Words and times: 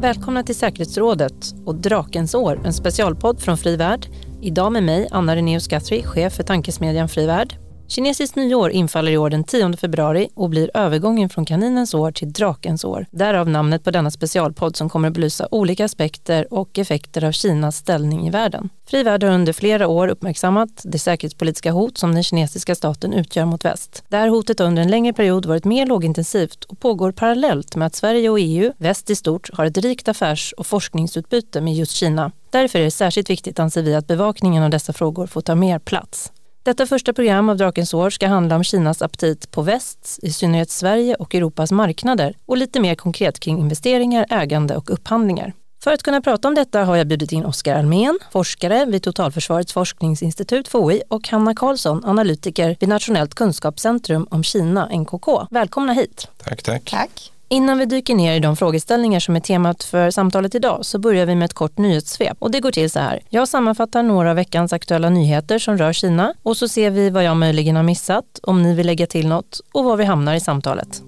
Välkomna 0.00 0.42
till 0.42 0.54
säkerhetsrådet 0.54 1.54
och 1.66 1.74
Drakens 1.74 2.34
år, 2.34 2.60
en 2.64 2.72
specialpodd 2.72 3.40
från 3.40 3.58
Fri 3.58 3.76
Värld. 3.76 4.06
Idag 4.42 4.72
med 4.72 4.82
mig, 4.82 5.08
Anna 5.10 5.36
Renéus 5.36 5.68
Guthrie, 5.68 6.02
chef 6.02 6.32
för 6.32 6.42
tankesmedjan 6.42 7.08
Fri 7.08 7.26
Värld. 7.26 7.67
Kinesiskt 7.90 8.36
nyår 8.36 8.70
infaller 8.70 9.12
i 9.12 9.18
år 9.18 9.30
den 9.30 9.44
10 9.44 9.76
februari 9.76 10.28
och 10.34 10.50
blir 10.50 10.70
övergången 10.74 11.28
från 11.28 11.44
kaninens 11.44 11.94
år 11.94 12.12
till 12.12 12.32
drakens 12.32 12.84
år. 12.84 13.06
Därav 13.10 13.48
namnet 13.48 13.84
på 13.84 13.90
denna 13.90 14.10
specialpodd 14.10 14.76
som 14.76 14.88
kommer 14.88 15.08
att 15.08 15.14
belysa 15.14 15.48
olika 15.50 15.84
aspekter 15.84 16.54
och 16.54 16.78
effekter 16.78 17.24
av 17.24 17.32
Kinas 17.32 17.76
ställning 17.76 18.26
i 18.26 18.30
världen. 18.30 18.68
Fri 18.86 19.02
Värld 19.02 19.24
har 19.24 19.30
under 19.30 19.52
flera 19.52 19.88
år 19.88 20.08
uppmärksammat 20.08 20.68
det 20.84 20.98
säkerhetspolitiska 20.98 21.72
hot 21.72 21.98
som 21.98 22.14
den 22.14 22.22
kinesiska 22.22 22.74
staten 22.74 23.12
utgör 23.12 23.44
mot 23.44 23.64
väst. 23.64 24.04
Det 24.08 24.16
här 24.16 24.28
hotet 24.28 24.58
har 24.58 24.66
under 24.66 24.82
en 24.82 24.90
längre 24.90 25.12
period 25.12 25.46
varit 25.46 25.64
mer 25.64 25.86
lågintensivt 25.86 26.64
och 26.64 26.80
pågår 26.80 27.12
parallellt 27.12 27.76
med 27.76 27.86
att 27.86 27.94
Sverige 27.94 28.30
och 28.30 28.40
EU, 28.40 28.72
väst 28.78 29.10
i 29.10 29.16
stort, 29.16 29.50
har 29.52 29.64
ett 29.64 29.78
rikt 29.78 30.08
affärs 30.08 30.54
och 30.56 30.66
forskningsutbyte 30.66 31.60
med 31.60 31.74
just 31.74 31.92
Kina. 31.92 32.32
Därför 32.50 32.78
är 32.78 32.84
det 32.84 32.90
särskilt 32.90 33.30
viktigt, 33.30 33.58
anser 33.58 33.82
vi, 33.82 33.94
att 33.94 34.06
bevakningen 34.06 34.62
av 34.62 34.70
dessa 34.70 34.92
frågor 34.92 35.26
får 35.26 35.40
ta 35.40 35.54
mer 35.54 35.78
plats. 35.78 36.32
Detta 36.68 36.86
första 36.86 37.12
program 37.12 37.48
av 37.48 37.56
Drakens 37.56 37.94
år 37.94 38.10
ska 38.10 38.28
handla 38.28 38.56
om 38.56 38.64
Kinas 38.64 39.02
aptit 39.02 39.50
på 39.50 39.62
västs, 39.62 40.18
i 40.22 40.32
synnerhet 40.32 40.70
Sverige 40.70 41.14
och 41.14 41.34
Europas 41.34 41.72
marknader 41.72 42.34
och 42.46 42.56
lite 42.56 42.80
mer 42.80 42.94
konkret 42.94 43.40
kring 43.40 43.58
investeringar, 43.58 44.26
ägande 44.30 44.76
och 44.76 44.90
upphandlingar. 44.90 45.52
För 45.84 45.92
att 45.92 46.02
kunna 46.02 46.20
prata 46.20 46.48
om 46.48 46.54
detta 46.54 46.84
har 46.84 46.96
jag 46.96 47.06
bjudit 47.06 47.32
in 47.32 47.44
Oskar 47.44 47.78
Almén, 47.78 48.18
forskare 48.30 48.84
vid 48.84 49.02
Totalförsvarets 49.02 49.72
forskningsinstitut 49.72 50.68
FOI 50.68 51.02
och 51.08 51.28
Hanna 51.28 51.54
Karlsson, 51.54 52.04
analytiker 52.04 52.76
vid 52.80 52.88
Nationellt 52.88 53.34
kunskapscentrum 53.34 54.26
om 54.30 54.42
Kina, 54.42 54.86
NKK. 54.86 55.46
Välkomna 55.50 55.92
hit. 55.92 56.28
Tack, 56.44 56.62
tack. 56.62 56.90
Tack. 56.90 57.32
Innan 57.50 57.78
vi 57.78 57.84
dyker 57.84 58.14
ner 58.14 58.34
i 58.34 58.40
de 58.40 58.56
frågeställningar 58.56 59.20
som 59.20 59.36
är 59.36 59.40
temat 59.40 59.84
för 59.84 60.10
samtalet 60.10 60.54
idag 60.54 60.86
så 60.86 60.98
börjar 60.98 61.26
vi 61.26 61.34
med 61.34 61.44
ett 61.44 61.54
kort 61.54 61.78
nyhetssvep. 61.78 62.36
Och 62.38 62.50
det 62.50 62.60
går 62.60 62.70
till 62.70 62.90
så 62.90 62.98
här. 62.98 63.20
Jag 63.28 63.48
sammanfattar 63.48 64.02
några 64.02 64.30
av 64.30 64.36
veckans 64.36 64.72
aktuella 64.72 65.10
nyheter 65.10 65.58
som 65.58 65.78
rör 65.78 65.92
Kina 65.92 66.34
och 66.42 66.56
så 66.56 66.68
ser 66.68 66.90
vi 66.90 67.10
vad 67.10 67.24
jag 67.24 67.36
möjligen 67.36 67.76
har 67.76 67.82
missat, 67.82 68.40
om 68.42 68.62
ni 68.62 68.74
vill 68.74 68.86
lägga 68.86 69.06
till 69.06 69.28
något 69.28 69.60
och 69.72 69.84
var 69.84 69.96
vi 69.96 70.04
hamnar 70.04 70.34
i 70.34 70.40
samtalet. 70.40 71.02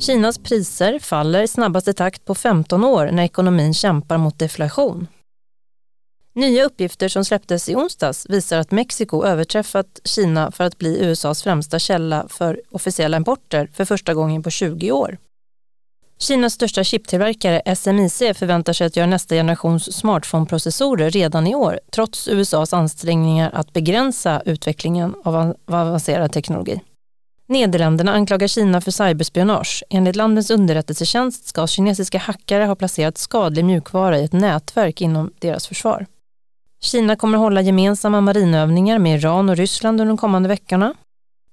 Kinas 0.00 0.38
priser 0.38 0.98
faller 0.98 1.42
i 1.42 1.48
snabbaste 1.48 1.92
takt 1.92 2.24
på 2.24 2.34
15 2.34 2.84
år 2.84 3.10
när 3.12 3.22
ekonomin 3.22 3.74
kämpar 3.74 4.18
mot 4.18 4.38
deflation. 4.38 5.06
Nya 6.38 6.64
uppgifter 6.64 7.08
som 7.08 7.24
släpptes 7.24 7.68
i 7.68 7.74
onsdags 7.74 8.26
visar 8.28 8.58
att 8.58 8.70
Mexiko 8.70 9.24
överträffat 9.24 10.00
Kina 10.04 10.50
för 10.50 10.64
att 10.64 10.78
bli 10.78 11.04
USAs 11.04 11.42
främsta 11.42 11.78
källa 11.78 12.26
för 12.28 12.60
officiella 12.70 13.16
importer 13.16 13.70
för 13.72 13.84
första 13.84 14.14
gången 14.14 14.42
på 14.42 14.50
20 14.50 14.92
år. 14.92 15.18
Kinas 16.18 16.52
största 16.52 16.84
chiptillverkare 16.84 17.76
SMIC 17.76 18.18
förväntar 18.18 18.72
sig 18.72 18.86
att 18.86 18.96
göra 18.96 19.06
nästa 19.06 19.34
generations 19.34 19.92
smartphone-processorer 19.92 21.10
redan 21.10 21.46
i 21.46 21.54
år, 21.54 21.80
trots 21.92 22.28
USAs 22.28 22.72
ansträngningar 22.72 23.50
att 23.54 23.72
begränsa 23.72 24.42
utvecklingen 24.44 25.14
av 25.24 25.54
avancerad 25.66 26.32
teknologi. 26.32 26.80
Nederländerna 27.46 28.12
anklagar 28.12 28.48
Kina 28.48 28.80
för 28.80 28.90
cyberspionage. 28.90 29.84
Enligt 29.90 30.16
landets 30.16 30.50
underrättelsetjänst 30.50 31.46
ska 31.46 31.66
kinesiska 31.66 32.18
hackare 32.18 32.64
ha 32.64 32.74
placerat 32.74 33.18
skadlig 33.18 33.64
mjukvara 33.64 34.18
i 34.18 34.24
ett 34.24 34.32
nätverk 34.32 35.00
inom 35.00 35.30
deras 35.38 35.66
försvar. 35.66 36.06
Kina 36.80 37.16
kommer 37.16 37.38
hålla 37.38 37.60
gemensamma 37.60 38.20
marinövningar 38.20 38.98
med 38.98 39.18
Iran 39.18 39.48
och 39.48 39.56
Ryssland 39.56 40.00
under 40.00 40.10
de 40.10 40.18
kommande 40.18 40.48
veckorna. 40.48 40.94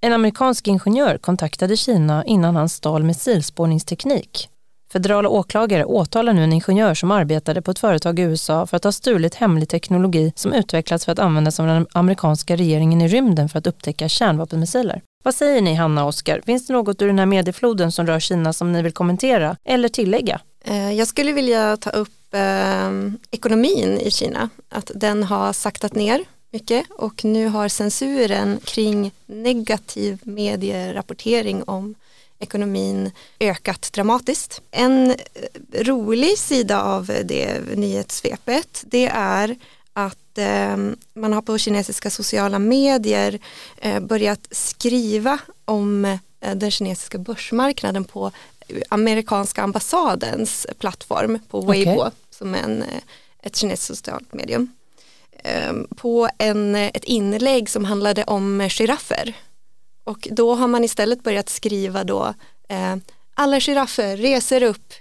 En 0.02 0.14
amerikansk 0.14 0.68
ingenjör 0.68 1.18
kontaktade 1.18 1.78
Kina 1.78 2.26
innan 2.26 2.56
han 2.56 2.70
stal 2.70 3.04
missilspårningsteknik. 3.04 4.50
Federala 4.92 5.30
åklagare 5.30 5.86
åtalar 5.86 6.34
nu 6.34 6.44
en 6.44 6.54
ingenjör 6.54 6.94
som 6.94 7.12
arbetade 7.12 7.62
på 7.62 7.72
ett 7.72 7.80
företag 7.80 8.20
i 8.20 8.22
USA 8.22 8.68
för 8.68 8.78
att 8.78 8.84
ha 8.84 8.92
stulit 8.92 9.36
hemlig 9.36 9.70
teknologi 9.70 10.34
som 10.36 10.54
utvecklats 10.54 11.06
för 11.06 11.12
att 11.12 11.20
användas 11.20 11.60
av 11.60 11.68
den 11.68 11.88
amerikanska 11.92 12.56
regeringen 12.56 13.02
i 13.02 13.08
rymden 13.08 13.50
för 13.50 13.60
att 13.60 13.68
upptäcka 13.68 14.10
kärnvapenmissiler. 14.10 15.02
Vad 15.26 15.36
säger 15.36 15.62
ni 15.62 15.74
Hanna 15.74 16.04
och 16.04 16.10
Oskar? 16.10 16.42
Finns 16.46 16.68
det 16.68 16.74
något 16.74 17.02
ur 17.02 17.08
den 17.08 17.20
här 17.20 17.26
mediefloden 17.26 17.92
som 17.92 18.08
rör 18.08 18.20
Kina 18.20 18.54
som 18.54 18.72
ni 18.72 18.82
vill 18.82 18.92
kommentera 18.92 19.58
eller 19.64 19.90
tillägga? 19.90 20.42
Eh, 20.64 20.92
jag 20.92 21.08
skulle 21.08 21.32
vilja 21.32 21.78
ta 21.78 21.90
upp 21.90 22.34
eh, 22.34 22.92
ekonomin 23.32 23.98
i 24.00 24.12
Kina, 24.12 24.50
att 24.70 24.92
den 24.96 25.24
har 25.24 25.54
saktat 25.54 25.96
ner 25.96 26.24
mycket 26.52 26.86
och 26.90 27.26
nu 27.26 27.48
har 27.48 27.68
censuren 27.68 28.60
kring 28.64 29.12
negativ 29.26 30.20
medierapportering 30.24 31.64
om 31.64 31.96
ekonomin 32.40 33.12
ökat 33.40 33.90
dramatiskt. 33.94 34.62
En 34.72 35.12
eh, 35.12 35.16
rolig 35.84 36.38
sida 36.38 36.84
av 36.84 37.12
det 37.24 37.76
nyhetssvepet 37.76 38.84
det 38.88 39.08
är 39.14 39.56
att 40.36 40.38
eh, 40.38 40.78
man 41.14 41.34
har 41.34 41.42
på 41.42 41.58
kinesiska 41.58 42.10
sociala 42.10 42.60
medier 42.60 43.40
eh, 43.78 44.00
börjat 44.00 44.48
skriva 44.52 45.40
om 45.66 46.06
eh, 46.06 46.56
den 46.56 46.72
kinesiska 46.72 47.18
börsmarknaden 47.18 48.04
på 48.04 48.32
amerikanska 48.90 49.64
ambassadens 49.64 50.68
plattform 50.80 51.40
på 51.50 51.62
Weibo 51.62 51.96
okay. 51.96 52.12
som 52.30 52.56
är 52.56 52.64
en, 52.64 52.84
ett 53.44 53.56
kinesiskt 53.56 54.06
socialt 54.06 54.34
medium. 54.34 54.72
Ehm, 55.44 55.88
på 55.96 56.30
en, 56.38 56.76
ett 56.76 57.04
inlägg 57.04 57.70
som 57.70 57.86
handlade 57.86 58.24
om 58.24 58.70
giraffer. 58.70 59.34
Och 60.04 60.28
då 60.32 60.56
har 60.56 60.68
man 60.68 60.84
istället 60.84 61.24
börjat 61.24 61.50
skriva 61.50 62.04
då 62.04 62.34
alla 63.36 63.60
giraffer 63.60 64.18
reser 64.18 64.64
upp 64.64 64.94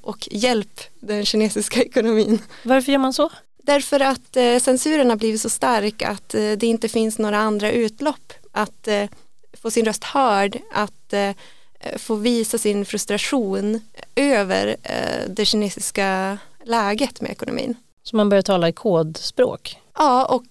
och 0.00 0.28
hjälp 0.30 0.80
den 1.00 1.24
kinesiska 1.24 1.82
ekonomin. 1.82 2.38
Varför 2.62 2.92
gör 2.92 2.98
man 2.98 3.12
så? 3.12 3.30
Därför 3.66 4.00
att 4.00 4.36
eh, 4.36 4.58
censuren 4.58 5.10
har 5.10 5.16
blivit 5.16 5.40
så 5.40 5.50
stark 5.50 6.02
att 6.02 6.34
eh, 6.34 6.52
det 6.52 6.66
inte 6.66 6.88
finns 6.88 7.18
några 7.18 7.38
andra 7.38 7.70
utlopp. 7.72 8.32
Att 8.52 8.88
eh, 8.88 9.08
få 9.62 9.70
sin 9.70 9.84
röst 9.84 10.04
hörd, 10.04 10.58
att 10.72 11.12
eh, 11.12 11.30
få 11.96 12.14
visa 12.14 12.58
sin 12.58 12.84
frustration 12.84 13.80
över 14.14 14.76
eh, 14.82 15.28
det 15.28 15.44
kinesiska 15.44 16.38
läget 16.64 17.20
med 17.20 17.30
ekonomin. 17.30 17.74
Så 18.02 18.16
man 18.16 18.28
börjar 18.28 18.42
tala 18.42 18.68
i 18.68 18.72
kodspråk? 18.72 19.78
Ja, 19.94 20.24
och 20.24 20.46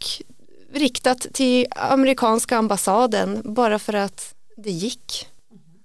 riktat 0.73 1.27
till 1.33 1.67
amerikanska 1.69 2.57
ambassaden 2.57 3.41
bara 3.43 3.79
för 3.79 3.93
att 3.93 4.35
det 4.57 4.71
gick, 4.71 5.27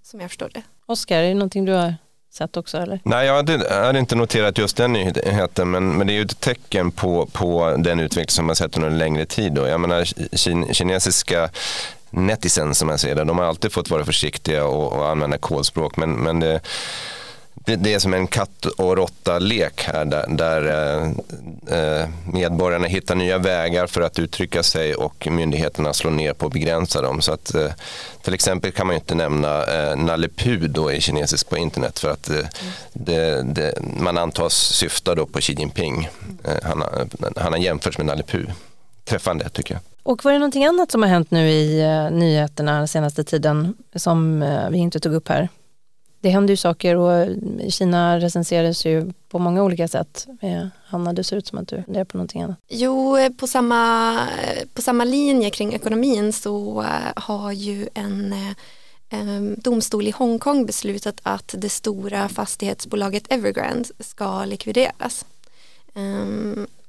som 0.03 0.21
jag 0.21 0.31
förstår 0.31 0.51
det. 0.55 0.63
Oskar, 0.87 1.19
är 1.19 1.29
det 1.29 1.35
någonting 1.35 1.65
du 1.65 1.73
har 1.73 1.95
sätt 2.35 2.57
också 2.57 2.79
eller? 2.79 3.01
Nej, 3.05 3.27
jag 3.27 3.35
hade, 3.35 3.75
hade, 3.75 3.99
inte 3.99 4.15
noterat 4.17 4.59
just 4.59 4.77
den 4.77 4.93
nyheten, 4.93 5.71
men, 5.71 5.99
men 5.99 6.07
det 6.07 6.13
är 6.13 6.15
ju 6.15 6.23
ett 6.23 6.41
tecken 6.41 6.91
på, 6.91 7.27
på 7.27 7.77
den 7.79 8.01
utveckling 8.01 8.31
som 8.31 8.47
man 8.47 8.57
sett 8.57 8.77
under 8.77 8.91
en 8.91 8.99
längre 8.99 9.27
tid. 9.27 9.53
Då. 9.53 9.67
Jag 9.67 9.81
menar, 9.81 10.05
kin, 10.37 10.75
kinesiska 10.75 11.51
netizens 12.11 12.79
som 12.79 12.89
jag 12.89 13.01
ser 13.01 13.15
det, 13.15 13.25
de 13.25 13.39
har 13.39 13.45
alltid 13.45 13.73
fått 13.73 13.91
vara 13.91 14.05
försiktiga 14.05 14.65
och, 14.65 14.93
och 14.93 15.09
använda 15.09 15.39
kodspråk, 15.39 15.97
men, 15.97 16.13
men 16.13 16.41
det, 16.41 16.61
det, 17.55 17.95
är 17.95 17.99
som 17.99 18.15
en 18.15 18.27
katt 18.27 18.67
och 18.67 18.97
råtta-lek 18.97 19.83
här 19.83 20.05
där, 20.05 20.27
där 20.29 20.63
eh, 20.67 21.11
eh, 21.79 22.09
medborgarna 22.33 22.87
hittar 22.87 23.15
nya 23.15 23.39
vägar 23.39 23.87
för 23.87 24.01
att 24.01 24.19
uttrycka 24.19 24.63
sig 24.63 24.95
och 24.95 25.29
myndigheterna 25.31 25.93
slår 25.93 26.11
ner 26.11 26.33
på 26.33 26.47
att 26.47 26.53
begränsa 26.53 27.03
dem. 27.03 27.23
Så 27.23 27.33
att, 27.33 27.55
eh, 27.55 27.71
till 28.23 28.35
exempel 28.35 28.73
kan 28.73 28.87
man 28.87 28.97
inte 28.97 29.15
nämna 29.15 29.65
eh, 29.65 29.97
Nalle 29.97 30.29
Puh 30.29 30.69
då 30.69 30.93
i 30.93 31.01
kinesisk 31.01 31.49
på 31.49 31.57
internet 31.57 31.99
för 31.99 32.11
att 32.11 32.31
eh, 32.31 32.47
det, 32.93 33.43
det, 33.43 33.75
man 34.01 34.19
antas 34.19 34.55
syfta 34.55 35.15
då 35.15 35.27
på 35.27 35.41
Xi 35.41 35.53
Jinping. 35.53 36.09
Eh, 36.45 36.55
han, 36.63 36.83
han 37.37 37.53
har 37.53 37.61
jämförts 37.61 37.99
med 37.99 38.07
Nalle 38.07 38.23
Puh. 38.23 38.51
Träffande 39.05 39.49
tycker 39.49 39.75
jag. 39.75 39.81
Och 40.03 40.25
var 40.25 40.33
det 40.33 40.39
någonting 40.39 40.65
annat 40.65 40.91
som 40.91 41.03
har 41.03 41.09
hänt 41.09 41.31
nu 41.31 41.51
i 41.51 41.81
eh, 41.81 42.11
nyheterna 42.11 42.79
den 42.79 42.89
senaste 42.89 43.25
tiden 43.25 43.75
som 43.95 44.43
eh, 44.43 44.71
vi 44.71 44.79
inte 44.79 45.01
tog 45.01 45.15
upp 45.15 45.29
här? 45.29 45.49
Det 46.21 46.29
händer 46.29 46.53
ju 46.53 46.57
saker 46.57 46.97
och 46.97 47.13
eh, 47.13 47.37
Kina 47.69 48.19
recenseras 48.19 48.85
ju 48.85 49.13
på 49.29 49.39
många 49.39 49.63
olika 49.63 49.89
sätt. 49.89 50.27
Eh, 50.41 50.67
Hanna, 50.85 51.13
du 51.13 51.23
ser 51.23 51.37
ut 51.37 51.47
som 51.47 51.59
att 51.59 51.69
du 51.69 51.83
funderar 51.83 52.05
på 52.05 52.17
någonting 52.17 52.43
annat. 52.43 52.59
Jo, 52.69 53.17
eh, 53.17 53.33
på 53.33 53.47
samma, 53.47 54.19
på 54.75 54.83
samma 54.83 55.05
linje 55.05 55.51
kring 55.51 55.75
ekonomin 55.75 56.33
så 56.33 56.85
har 57.17 57.53
ju 57.53 57.89
en 57.95 58.35
domstol 59.57 60.07
i 60.07 60.11
Hongkong 60.11 60.67
beslutat 60.67 61.21
att 61.23 61.55
det 61.59 61.69
stora 61.69 62.29
fastighetsbolaget 62.29 63.33
Evergrande 63.33 63.89
ska 63.99 64.45
likvideras. 64.45 65.25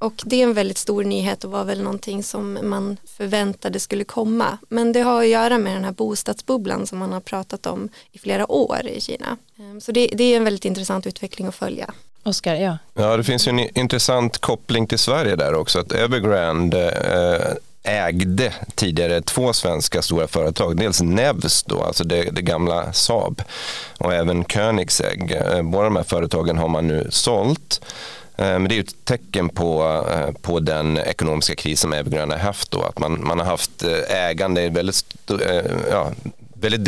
Och 0.02 0.14
det 0.26 0.36
är 0.36 0.44
en 0.44 0.54
väldigt 0.54 0.78
stor 0.78 1.04
nyhet 1.04 1.44
och 1.44 1.52
var 1.52 1.64
väl 1.64 1.82
någonting 1.84 2.24
som 2.24 2.60
man 2.64 2.98
förväntade 3.18 3.80
skulle 3.80 4.04
komma. 4.04 4.58
Men 4.70 4.94
det 4.94 5.02
har 5.02 5.22
att 5.22 5.28
göra 5.28 5.58
med 5.58 5.76
den 5.76 5.84
här 5.84 5.92
bostadsbubblan 5.92 6.88
som 6.88 7.00
man 7.00 7.14
har 7.14 7.20
pratat 7.20 7.66
om 7.66 7.90
i 8.12 8.20
flera 8.20 8.52
år 8.52 8.88
i 8.88 9.02
Kina. 9.02 9.38
Um, 9.60 9.82
så 9.82 9.92
det, 9.92 10.08
det, 10.14 10.24
är 10.24 10.38
en 10.38 10.44
väldigt 10.44 10.66
intressant 10.66 11.08
utveckling 11.08 11.48
att 11.48 11.56
följa. 11.56 11.94
Oskar, 12.24 12.56
ja. 12.56 12.78
Ja, 12.94 13.18
det 13.18 13.24
finns 13.24 13.48
ju 13.48 13.50
en 13.50 13.80
intressant 13.80 14.38
koppling 14.38 14.88
till 14.88 15.00
Sverige 15.00 15.36
där 15.36 15.54
också. 15.54 15.80
Att 15.80 15.92
Evergrande, 15.92 16.92
eh, 16.92 17.56
ägde 17.84 18.54
tidigare 18.76 19.22
två 19.22 19.54
svenska 19.54 20.02
stora 20.02 20.28
företag. 20.28 20.78
Dels 20.78 21.02
Nevs, 21.02 21.64
då, 21.64 21.84
alltså 21.84 22.04
det, 22.04 22.24
det 22.32 22.42
gamla 22.42 22.94
Saab 22.94 23.42
och 23.98 24.14
även 24.14 24.44
Koenigsegg. 24.44 25.32
Eh, 25.32 25.62
båda 25.62 25.84
de 25.84 25.96
här 25.96 26.04
företagen 26.04 26.58
har 26.58 26.68
man 26.68 26.88
nu 26.88 27.08
sålt. 27.10 27.82
Eh, 28.38 28.46
men 28.60 28.68
det 28.68 28.76
är 28.76 28.80
ett 28.80 29.06
tecken 29.06 29.50
på, 29.50 30.04
eh, 30.12 30.42
på 30.42 30.60
den 30.60 30.98
ekonomiska 30.98 31.56
kris 31.56 31.80
som 31.80 31.94
Evergrande 31.94 32.36
har 32.36 32.42
haft. 32.42 32.72
Då, 32.72 32.82
att 32.82 33.00
man, 33.00 33.28
man 33.28 33.40
har 33.40 33.46
haft 33.46 33.84
eh, 33.84 34.28
ägande, 34.28 34.70
väldigt, 34.70 35.06
ja, 35.92 36.12
väldigt 36.54 36.86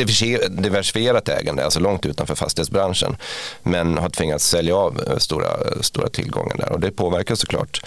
diversifierat 0.62 1.30
ägande, 1.30 1.64
alltså 1.64 1.80
långt 1.80 2.06
utanför 2.06 2.36
fastighetsbranschen. 2.36 3.18
Men 3.64 3.98
har 3.98 4.10
tvingats 4.10 4.48
sälja 4.48 4.76
av 4.76 5.18
stora, 5.18 5.50
stora 5.82 6.10
tillgångar 6.10 6.58
där 6.58 6.72
och 6.72 6.80
det 6.80 6.92
påverkar 6.92 7.36
såklart 7.36 7.86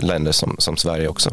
länder 0.00 0.32
som, 0.32 0.56
som 0.58 0.76
Sverige 0.76 1.08
också. 1.08 1.30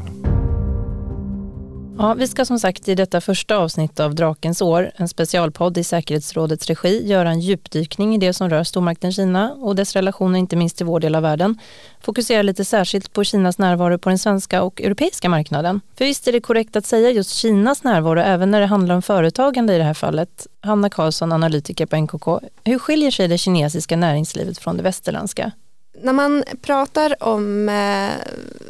Ja, 2.01 2.13
vi 2.13 2.28
ska 2.28 2.46
som 2.46 2.60
sagt 2.60 2.88
i 2.88 2.96
detta 2.96 3.22
första 3.22 3.57
avsnitt 3.57 4.00
av 4.00 4.16
Drakens 4.16 4.62
år, 4.62 4.92
en 4.96 5.07
specialpodd 5.07 5.78
i 5.78 5.84
säkerhetsrådets 5.84 6.68
regi, 6.68 7.07
göra 7.07 7.30
en 7.30 7.40
djupdykning 7.40 8.16
i 8.16 8.18
det 8.18 8.34
som 8.34 8.50
rör 8.50 8.63
stormakten 8.63 9.12
Kina 9.12 9.54
och 9.54 9.75
dess 9.75 9.96
relationer 9.96 10.40
inte 10.40 10.56
minst 10.56 10.78
till 10.78 10.86
vår 10.86 11.00
del 11.00 11.16
av 11.16 11.24
världen. 11.24 11.60
Fokusera 12.01 12.42
lite 12.42 12.66
särskilt 12.66 13.13
på 13.13 13.24
Kinas 13.24 13.57
närvaro 13.57 13.98
på 13.98 14.10
den 14.10 14.19
svenska 14.19 14.63
och 14.63 14.81
europeiska 14.81 15.30
marknaden. 15.30 15.81
För 15.96 16.06
visst 16.06 16.28
är 16.28 16.31
det 16.31 16.42
korrekt 16.42 16.75
att 16.75 16.86
säga 16.86 17.10
just 17.10 17.36
Kinas 17.36 17.84
närvaro 17.84 18.19
även 18.19 18.52
när 18.52 18.60
det 18.60 18.68
handlar 18.68 18.95
om 18.95 19.02
företagande 19.02 19.75
i 19.75 19.78
det 19.78 19.84
här 19.84 19.94
fallet. 19.94 20.48
Hanna 20.62 20.90
Karlsson, 20.90 21.31
analytiker 21.31 21.86
på 21.86 21.95
NKK. 21.98 22.28
Hur 22.63 22.80
skiljer 22.80 23.12
sig 23.12 23.28
det 23.28 23.38
kinesiska 23.38 23.98
näringslivet 23.98 24.57
från 24.57 24.78
det 24.78 24.84
västerländska? 24.84 25.52
När 26.01 26.13
man 26.13 26.44
pratar 26.62 27.24
om 27.24 27.69
eh, 27.69 28.10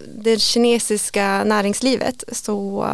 det 0.08 0.42
kinesiska 0.42 1.44
näringslivet 1.44 2.24
så 2.32 2.88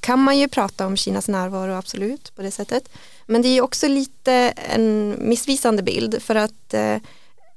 kan 0.00 0.18
man 0.18 0.38
ju 0.38 0.48
prata 0.48 0.86
om 0.86 0.96
Kinas 0.96 1.28
närvaro 1.28 1.72
absolut 1.72 2.36
på 2.36 2.42
det 2.42 2.50
sättet. 2.50 2.88
Men 3.26 3.42
det 3.42 3.48
är 3.48 3.60
också 3.60 3.88
lite 3.88 4.32
en 4.56 5.16
missvisande 5.18 5.82
bild 5.82 6.22
för 6.22 6.34
att 6.34 6.74
eh, 6.74 6.96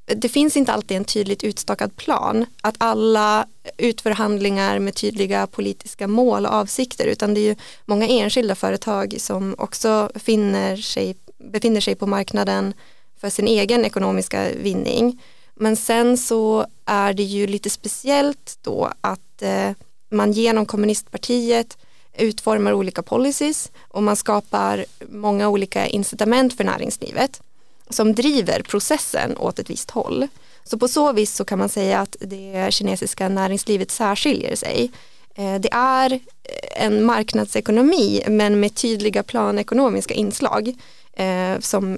det 0.05 0.29
finns 0.29 0.57
inte 0.57 0.73
alltid 0.73 0.97
en 0.97 1.05
tydligt 1.05 1.43
utstakad 1.43 1.95
plan. 1.95 2.45
Att 2.61 2.75
alla 2.77 3.47
utförhandlingar 3.77 4.79
med 4.79 4.95
tydliga 4.95 5.47
politiska 5.47 6.07
mål 6.07 6.45
och 6.45 6.53
avsikter 6.53 7.05
utan 7.05 7.33
det 7.33 7.39
är 7.39 7.45
ju 7.45 7.55
många 7.85 8.07
enskilda 8.07 8.55
företag 8.55 9.15
som 9.17 9.55
också 9.57 10.11
finner 10.15 10.77
sig, 10.77 11.15
befinner 11.37 11.81
sig 11.81 11.95
på 11.95 12.07
marknaden 12.07 12.73
för 13.19 13.29
sin 13.29 13.47
egen 13.47 13.85
ekonomiska 13.85 14.47
vinning. 14.53 15.21
Men 15.61 15.75
sen 15.75 16.17
så 16.17 16.65
är 16.85 17.13
det 17.13 17.23
ju 17.23 17.47
lite 17.47 17.69
speciellt 17.69 18.57
då 18.61 18.91
att 19.01 19.41
eh, 19.41 19.71
man 20.09 20.31
genom 20.31 20.65
kommunistpartiet 20.65 21.77
utformar 22.17 22.73
olika 22.73 23.03
policies 23.03 23.71
och 23.87 24.03
man 24.03 24.15
skapar 24.15 24.85
många 25.09 25.49
olika 25.49 25.87
incitament 25.87 26.57
för 26.57 26.63
näringslivet 26.63 27.41
som 27.89 28.13
driver 28.13 28.61
processen 28.61 29.37
åt 29.37 29.59
ett 29.59 29.69
visst 29.69 29.91
håll. 29.91 30.27
Så 30.63 30.77
på 30.77 30.87
så 30.87 31.13
vis 31.13 31.35
så 31.35 31.45
kan 31.45 31.59
man 31.59 31.69
säga 31.69 31.99
att 31.99 32.15
det 32.19 32.73
kinesiska 32.73 33.29
näringslivet 33.29 33.91
särskiljer 33.91 34.55
sig. 34.55 34.91
Eh, 35.35 35.55
det 35.55 35.69
är 35.71 36.13
eh, 36.13 36.85
en 36.85 37.05
marknadsekonomi 37.05 38.23
men 38.27 38.59
med 38.59 38.75
tydliga 38.75 39.23
planekonomiska 39.23 40.13
inslag 40.13 40.75
eh, 41.13 41.59
som 41.59 41.97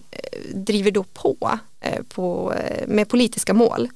driver 0.53 0.91
då 0.91 1.03
på, 1.03 1.59
på 2.09 2.53
eh, 2.53 2.87
med 2.87 3.09
politiska 3.09 3.53
mål. 3.53 3.89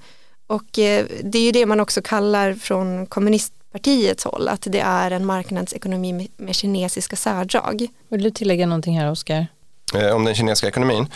Och 0.47 0.79
eh, 0.79 1.05
det 1.23 1.37
är 1.37 1.43
ju 1.43 1.51
det 1.51 1.65
man 1.65 1.79
också 1.79 2.01
kallar 2.01 2.53
från 2.53 3.05
kommunistpartiets 3.05 4.23
håll 4.23 4.47
att 4.47 4.61
det 4.65 4.79
är 4.79 5.11
en 5.11 5.25
marknadsekonomi 5.25 6.29
med, 6.37 6.55
kinesiska 6.55 7.15
särdrag. 7.15 7.87
Vill 8.09 8.23
du 8.23 8.31
tillägga 8.31 8.65
någonting 8.65 8.99
här 8.99 9.11
Oskar? 9.11 9.47
Eh, 9.95 10.15
om 10.15 10.25
den 10.25 10.35
kinesiska 10.35 10.67
ekonomin? 10.67 11.07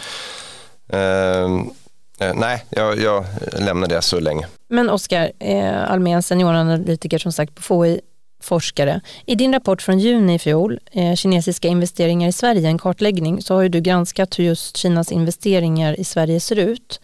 Ehm, 0.89 1.69
nej, 2.35 2.65
jag, 2.69 2.99
jag, 2.99 3.25
lämnar 3.59 3.87
det 3.87 4.01
så 4.01 4.19
länge. 4.19 4.47
Men 4.67 4.89
Oskar, 4.89 5.31
eh, 5.39 5.91
Almén, 5.91 6.23
senioranalytiker 6.23 7.17
som 7.17 7.31
sagt 7.31 7.55
på 7.55 7.61
FOI, 7.61 8.01
forskare. 8.41 9.01
I 9.25 9.35
din 9.35 9.53
rapport 9.53 9.81
från 9.81 9.99
juni 9.99 10.33
i 10.35 10.39
fjol, 10.39 10.79
eh, 10.91 11.15
Kinesiska 11.15 11.67
investeringar 11.67 12.29
i 12.29 12.31
Sverige, 12.31 12.67
en 12.67 12.77
kartläggning, 12.77 13.41
så 13.41 13.53
har 13.55 13.61
ju 13.61 13.69
du 13.69 13.81
granskat 13.81 14.39
hur 14.39 14.43
just 14.43 14.77
Kinas 14.77 15.11
investeringar 15.11 15.99
i 15.99 16.03
Sverige 16.03 16.39
ser 16.39 16.59
ut. 16.59 16.99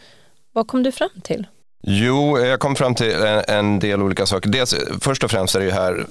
Vad 0.54 0.68
kom 0.68 0.84
du 0.84 0.92
fram 0.92 1.22
till? 1.24 1.48
Jo, 1.84 2.38
eh, 2.38 2.48
jag 2.48 2.60
kom 2.60 2.76
fram 2.76 2.96
till 2.96 3.12
en, 3.12 3.44
en 3.48 3.80
del 3.80 4.02
olika 4.02 4.26
saker. 4.26 4.50
Dels, 4.50 4.74
eh, 4.74 4.80
först 5.02 5.24
och 5.24 5.32
främst 5.32 5.56
är 5.56 5.60
det 5.60 5.66
ju 5.66 5.72
här 5.72 6.06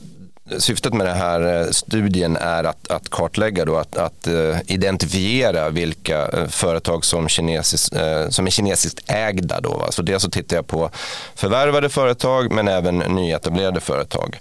syftet 0.59 0.95
med 0.95 1.07
den 1.07 1.17
här 1.17 1.61
eh, 1.61 1.71
studien 1.71 2.37
är 2.37 2.65
att, 2.65 2.91
att 2.91 3.11
kartlägga, 3.11 3.65
då, 3.65 3.77
att, 3.77 3.97
att 3.97 4.29
uh, 4.29 4.57
identifiera 4.67 5.71
vilka 5.71 6.29
uh, 6.29 6.49
företag 6.49 7.05
som, 7.05 7.29
kinesis, 7.29 7.93
uh, 7.93 8.29
som 8.29 8.47
är 8.47 8.51
kinesiskt 8.51 9.11
ägda. 9.11 9.61
Då, 9.61 9.77
va? 9.77 9.93
Så 9.93 10.03
dels 10.03 10.23
så 10.23 10.31
tittar 10.31 10.57
jag 10.57 10.67
på 10.67 10.91
förvärvade 11.35 11.89
företag 11.89 12.53
men 12.53 12.69
även 12.69 12.99
nyetablerade 12.99 13.81
företag. 13.81 14.39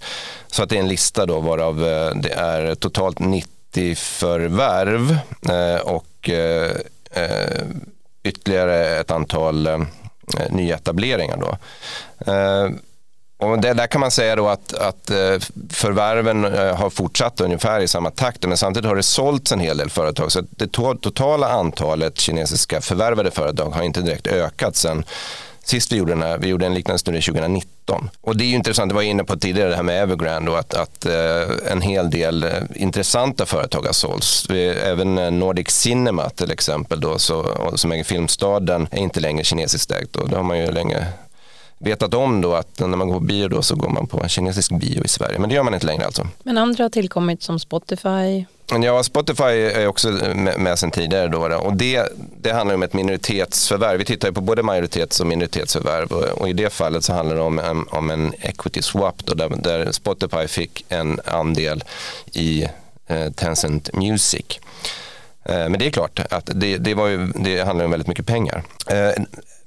Så 0.47 0.63
att 0.63 0.69
det 0.69 0.75
är 0.75 0.79
en 0.79 0.87
lista 0.87 1.25
då 1.25 1.39
varav 1.39 1.79
det 2.15 2.33
är 2.33 2.75
totalt 2.75 3.19
90 3.19 3.95
förvärv 3.95 5.17
och 5.83 6.29
ytterligare 8.23 8.99
ett 8.99 9.11
antal 9.11 9.85
nyetableringar. 10.49 11.37
Då. 11.37 11.57
Och 13.37 13.59
det, 13.59 13.73
där 13.73 13.87
kan 13.87 14.01
man 14.01 14.11
säga 14.11 14.35
då 14.35 14.47
att, 14.47 14.73
att 14.73 15.09
eh, 15.09 15.37
förvärven 15.69 16.45
eh, 16.45 16.75
har 16.75 16.89
fortsatt 16.89 17.41
ungefär 17.41 17.79
i 17.79 17.87
samma 17.87 18.11
takt 18.11 18.43
men 18.47 18.57
samtidigt 18.57 18.87
har 18.87 18.95
det 18.95 19.03
sålts 19.03 19.51
en 19.51 19.59
hel 19.59 19.77
del 19.77 19.89
företag 19.89 20.31
så 20.31 20.41
det 20.49 20.67
totala 20.67 21.49
antalet 21.49 22.19
kinesiska 22.19 22.81
förvärvade 22.81 23.31
företag 23.31 23.69
har 23.69 23.83
inte 23.83 24.01
direkt 24.01 24.27
ökat 24.27 24.75
sen 24.75 25.05
sist 25.63 25.91
vi 25.91 25.97
gjorde 25.97 26.11
den 26.11 26.21
här, 26.21 26.37
vi 26.37 26.47
gjorde 26.47 26.65
en 26.65 26.73
liknande 26.73 26.99
studie 26.99 27.21
2019. 27.21 28.09
Och 28.21 28.37
det 28.37 28.43
är 28.43 28.47
ju 28.47 28.55
intressant, 28.55 28.89
det 28.89 28.95
var 28.95 29.01
jag 29.01 29.09
inne 29.09 29.23
på 29.23 29.37
tidigare 29.37 29.69
det 29.69 29.75
här 29.75 29.83
med 29.83 30.03
Evergrande 30.03 30.51
och 30.51 30.59
att, 30.59 30.73
att 30.73 31.05
eh, 31.05 31.71
en 31.71 31.81
hel 31.81 32.09
del 32.09 32.45
intressanta 32.75 33.45
företag 33.45 33.81
har 33.81 33.93
sålts. 33.93 34.49
Även 34.83 35.39
Nordic 35.39 35.69
Cinema 35.69 36.29
till 36.29 36.51
exempel 36.51 37.01
då, 37.01 37.19
så, 37.19 37.71
som 37.75 37.91
äger 37.91 38.03
Filmstaden 38.03 38.87
är 38.91 38.97
inte 38.97 39.19
längre 39.19 39.43
kinesiskt 39.43 39.91
ägt 39.91 40.15
och 40.15 40.29
det 40.29 40.35
har 40.35 40.43
man 40.43 40.59
ju 40.59 40.71
länge 40.71 41.07
vetat 41.79 42.13
om 42.13 42.41
då 42.41 42.53
att 42.53 42.79
när 42.79 42.87
man 42.87 43.07
går 43.07 43.19
på 43.19 43.25
bio 43.25 43.47
då 43.47 43.61
så 43.61 43.75
går 43.75 43.89
man 43.89 44.07
på 44.07 44.23
en 44.23 44.29
kinesisk 44.29 44.71
bio 44.71 45.03
i 45.03 45.07
Sverige. 45.07 45.39
Men 45.39 45.49
det 45.49 45.55
gör 45.55 45.63
man 45.63 45.73
inte 45.73 45.85
längre 45.85 46.05
alltså. 46.05 46.27
Men 46.43 46.57
andra 46.57 46.83
har 46.83 46.89
tillkommit 46.89 47.43
som 47.43 47.59
Spotify? 47.59 48.45
Ja, 48.83 49.03
Spotify 49.03 49.43
är 49.43 49.87
också 49.87 50.09
med, 50.57 50.79
sedan 50.79 50.91
tidigare. 50.91 51.27
Då. 51.27 51.57
Och 51.57 51.73
det, 51.73 52.03
det 52.41 52.51
handlar 52.51 52.75
om 52.75 52.83
ett 52.83 52.93
minoritetsförvärv. 52.93 53.97
Vi 53.97 54.05
tittar 54.05 54.31
på 54.31 54.41
både 54.41 54.63
majoritets 54.63 55.19
och 55.19 55.27
minoritetsförvärv 55.27 56.11
och, 56.11 56.49
i 56.49 56.53
det 56.53 56.73
fallet 56.73 57.03
så 57.03 57.13
handlar 57.13 57.35
det 57.35 57.41
om, 57.41 57.85
om, 57.91 58.09
en 58.09 58.33
equity 58.39 58.81
swap 58.81 59.25
då, 59.25 59.33
där, 59.33 59.49
där 59.49 59.91
Spotify 59.91 60.47
fick 60.47 60.85
en 60.89 61.19
andel 61.25 61.83
i 62.33 62.67
eh, 63.07 63.31
Tencent 63.31 63.93
Music. 63.93 64.59
Eh, 65.43 65.69
men 65.69 65.79
det 65.79 65.87
är 65.87 65.91
klart 65.91 66.19
att 66.29 66.49
det, 66.53 66.77
det, 66.77 66.93
var 66.93 67.07
ju, 67.07 67.27
det 67.35 67.61
handlar 67.61 67.85
om 67.85 67.91
väldigt 67.91 68.07
mycket 68.07 68.27
pengar. 68.27 68.63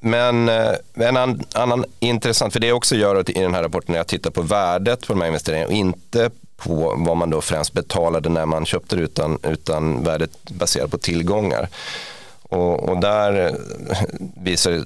Men 0.00 0.48
eh, 0.48 0.74
en 0.94 1.16
annan 1.54 1.84
intressant, 2.00 2.52
för 2.52 2.60
det 2.60 2.66
jag 2.66 2.76
också 2.76 2.96
gör 2.96 3.30
i 3.30 3.42
den 3.42 3.54
här 3.54 3.62
rapporten 3.62 3.92
när 3.92 3.98
jag 3.98 4.06
tittar 4.06 4.30
på 4.30 4.42
värdet 4.42 5.06
på 5.06 5.12
de 5.12 5.20
här 5.20 5.28
investeringarna 5.28 5.66
och 5.66 5.72
inte 5.72 6.30
på 6.56 6.94
vad 6.98 7.16
man 7.16 7.30
då 7.30 7.40
främst 7.40 7.72
betalade 7.72 8.28
när 8.28 8.46
man 8.46 8.66
köpte 8.66 8.96
det 8.96 9.02
utan, 9.02 9.38
utan 9.42 10.04
värdet 10.04 10.50
baserat 10.50 10.90
på 10.90 10.98
tillgångar. 10.98 11.68
Och, 12.50 12.88
och, 12.88 13.00
där 13.00 13.46
eh, 13.46 13.52
visar 14.36 14.84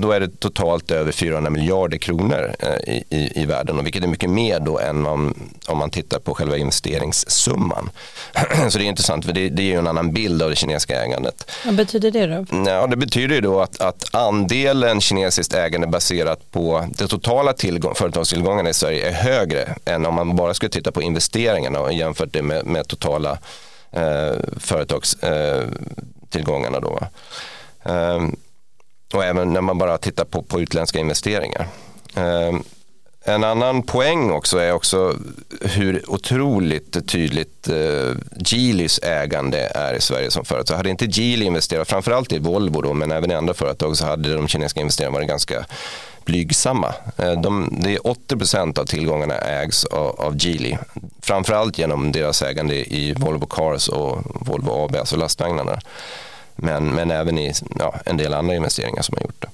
då 0.00 0.12
är 0.12 0.20
det 0.20 0.40
totalt 0.40 0.90
över 0.90 1.12
400 1.12 1.50
miljarder 1.50 1.98
kronor 1.98 2.54
eh, 2.58 2.94
i, 2.94 3.04
i, 3.10 3.42
i 3.42 3.46
världen, 3.46 3.78
och 3.78 3.86
vilket 3.86 4.02
är 4.02 4.08
mycket 4.08 4.30
mer 4.30 4.60
då 4.60 4.78
än 4.78 5.06
om, 5.06 5.34
om 5.68 5.78
man 5.78 5.90
tittar 5.90 6.18
på 6.18 6.34
själva 6.34 6.56
investeringssumman. 6.56 7.90
Så 8.70 8.78
det 8.78 8.84
är 8.84 8.88
intressant, 8.88 9.24
för 9.24 9.32
det, 9.32 9.48
det 9.48 9.62
ger 9.62 9.78
en 9.78 9.86
annan 9.86 10.12
bild 10.12 10.42
av 10.42 10.50
det 10.50 10.56
kinesiska 10.56 11.04
ägandet. 11.04 11.50
Vad 11.64 11.74
betyder 11.74 12.10
det 12.10 12.26
då? 12.26 12.70
Ja, 12.70 12.86
det 12.86 12.96
betyder 12.96 13.40
då 13.40 13.60
att, 13.60 13.80
att 13.80 14.14
andelen 14.14 15.00
kinesiskt 15.00 15.54
ägande 15.54 15.86
baserat 15.86 16.50
på 16.50 16.88
de 16.98 17.08
totala 17.08 17.52
tillgång, 17.52 17.94
företagstillgångarna 17.94 18.70
i 18.70 18.74
Sverige 18.74 19.08
är 19.08 19.12
högre 19.12 19.74
än 19.84 20.06
om 20.06 20.14
man 20.14 20.36
bara 20.36 20.54
skulle 20.54 20.70
titta 20.70 20.92
på 20.92 21.02
investeringarna 21.02 21.80
och 21.80 21.92
jämfört 21.92 22.32
det 22.32 22.42
med, 22.42 22.66
med 22.66 22.88
totala 22.88 23.38
eh, 23.90 24.34
företags 24.60 25.14
eh, 25.14 25.64
tillgångarna. 26.32 26.80
Då. 26.80 27.00
Ehm, 27.82 28.36
och 29.14 29.24
även 29.24 29.52
när 29.52 29.60
man 29.60 29.78
bara 29.78 29.98
tittar 29.98 30.24
på, 30.24 30.42
på 30.42 30.60
utländska 30.60 30.98
investeringar. 30.98 31.68
Ehm, 32.16 32.62
en 33.24 33.44
annan 33.44 33.82
poäng 33.82 34.30
också 34.30 34.58
är 34.58 34.72
också 34.72 35.16
hur 35.60 36.10
otroligt 36.10 37.08
tydligt 37.08 37.68
eh, 37.68 38.16
Geelys 38.46 38.98
ägande 39.02 39.58
är 39.58 39.94
i 39.94 40.00
Sverige 40.00 40.30
som 40.30 40.44
företag. 40.44 40.76
Hade 40.76 40.90
inte 40.90 41.06
Geely 41.06 41.44
investerat, 41.44 41.88
framförallt 41.88 42.32
i 42.32 42.38
Volvo 42.38 42.80
då, 42.80 42.94
men 42.94 43.12
även 43.12 43.30
i 43.30 43.34
andra 43.34 43.54
företag 43.54 43.96
så 43.96 44.06
hade 44.06 44.34
de 44.34 44.48
kinesiska 44.48 44.80
investerarna 44.80 45.14
varit 45.14 45.28
ganska 45.28 45.66
blygsamma. 46.24 46.94
Eh, 47.16 47.40
de, 47.40 47.78
det 47.82 47.94
är 47.94 48.06
80 48.06 48.36
procent 48.36 48.78
av 48.78 48.84
tillgångarna 48.84 49.34
ägs 49.34 49.84
av, 49.84 50.20
av 50.20 50.36
Geely. 50.36 50.76
Framförallt 51.20 51.78
genom 51.78 52.12
deras 52.12 52.42
ägande 52.42 52.74
i 52.74 53.14
Volvo 53.18 53.46
Cars 53.46 53.88
och 53.88 54.18
Volvo 54.24 54.70
AB, 54.70 54.96
alltså 54.96 55.16
lastvagnarna. 55.16 55.78
Men, 56.56 56.94
men 56.94 57.10
även 57.10 57.38
i 57.38 57.52
ja, 57.78 57.94
en 58.06 58.16
del 58.16 58.34
andra 58.34 58.54
investeringar 58.54 59.02
som 59.02 59.14
har 59.18 59.22
gjort 59.22 59.42
det. 59.42 59.48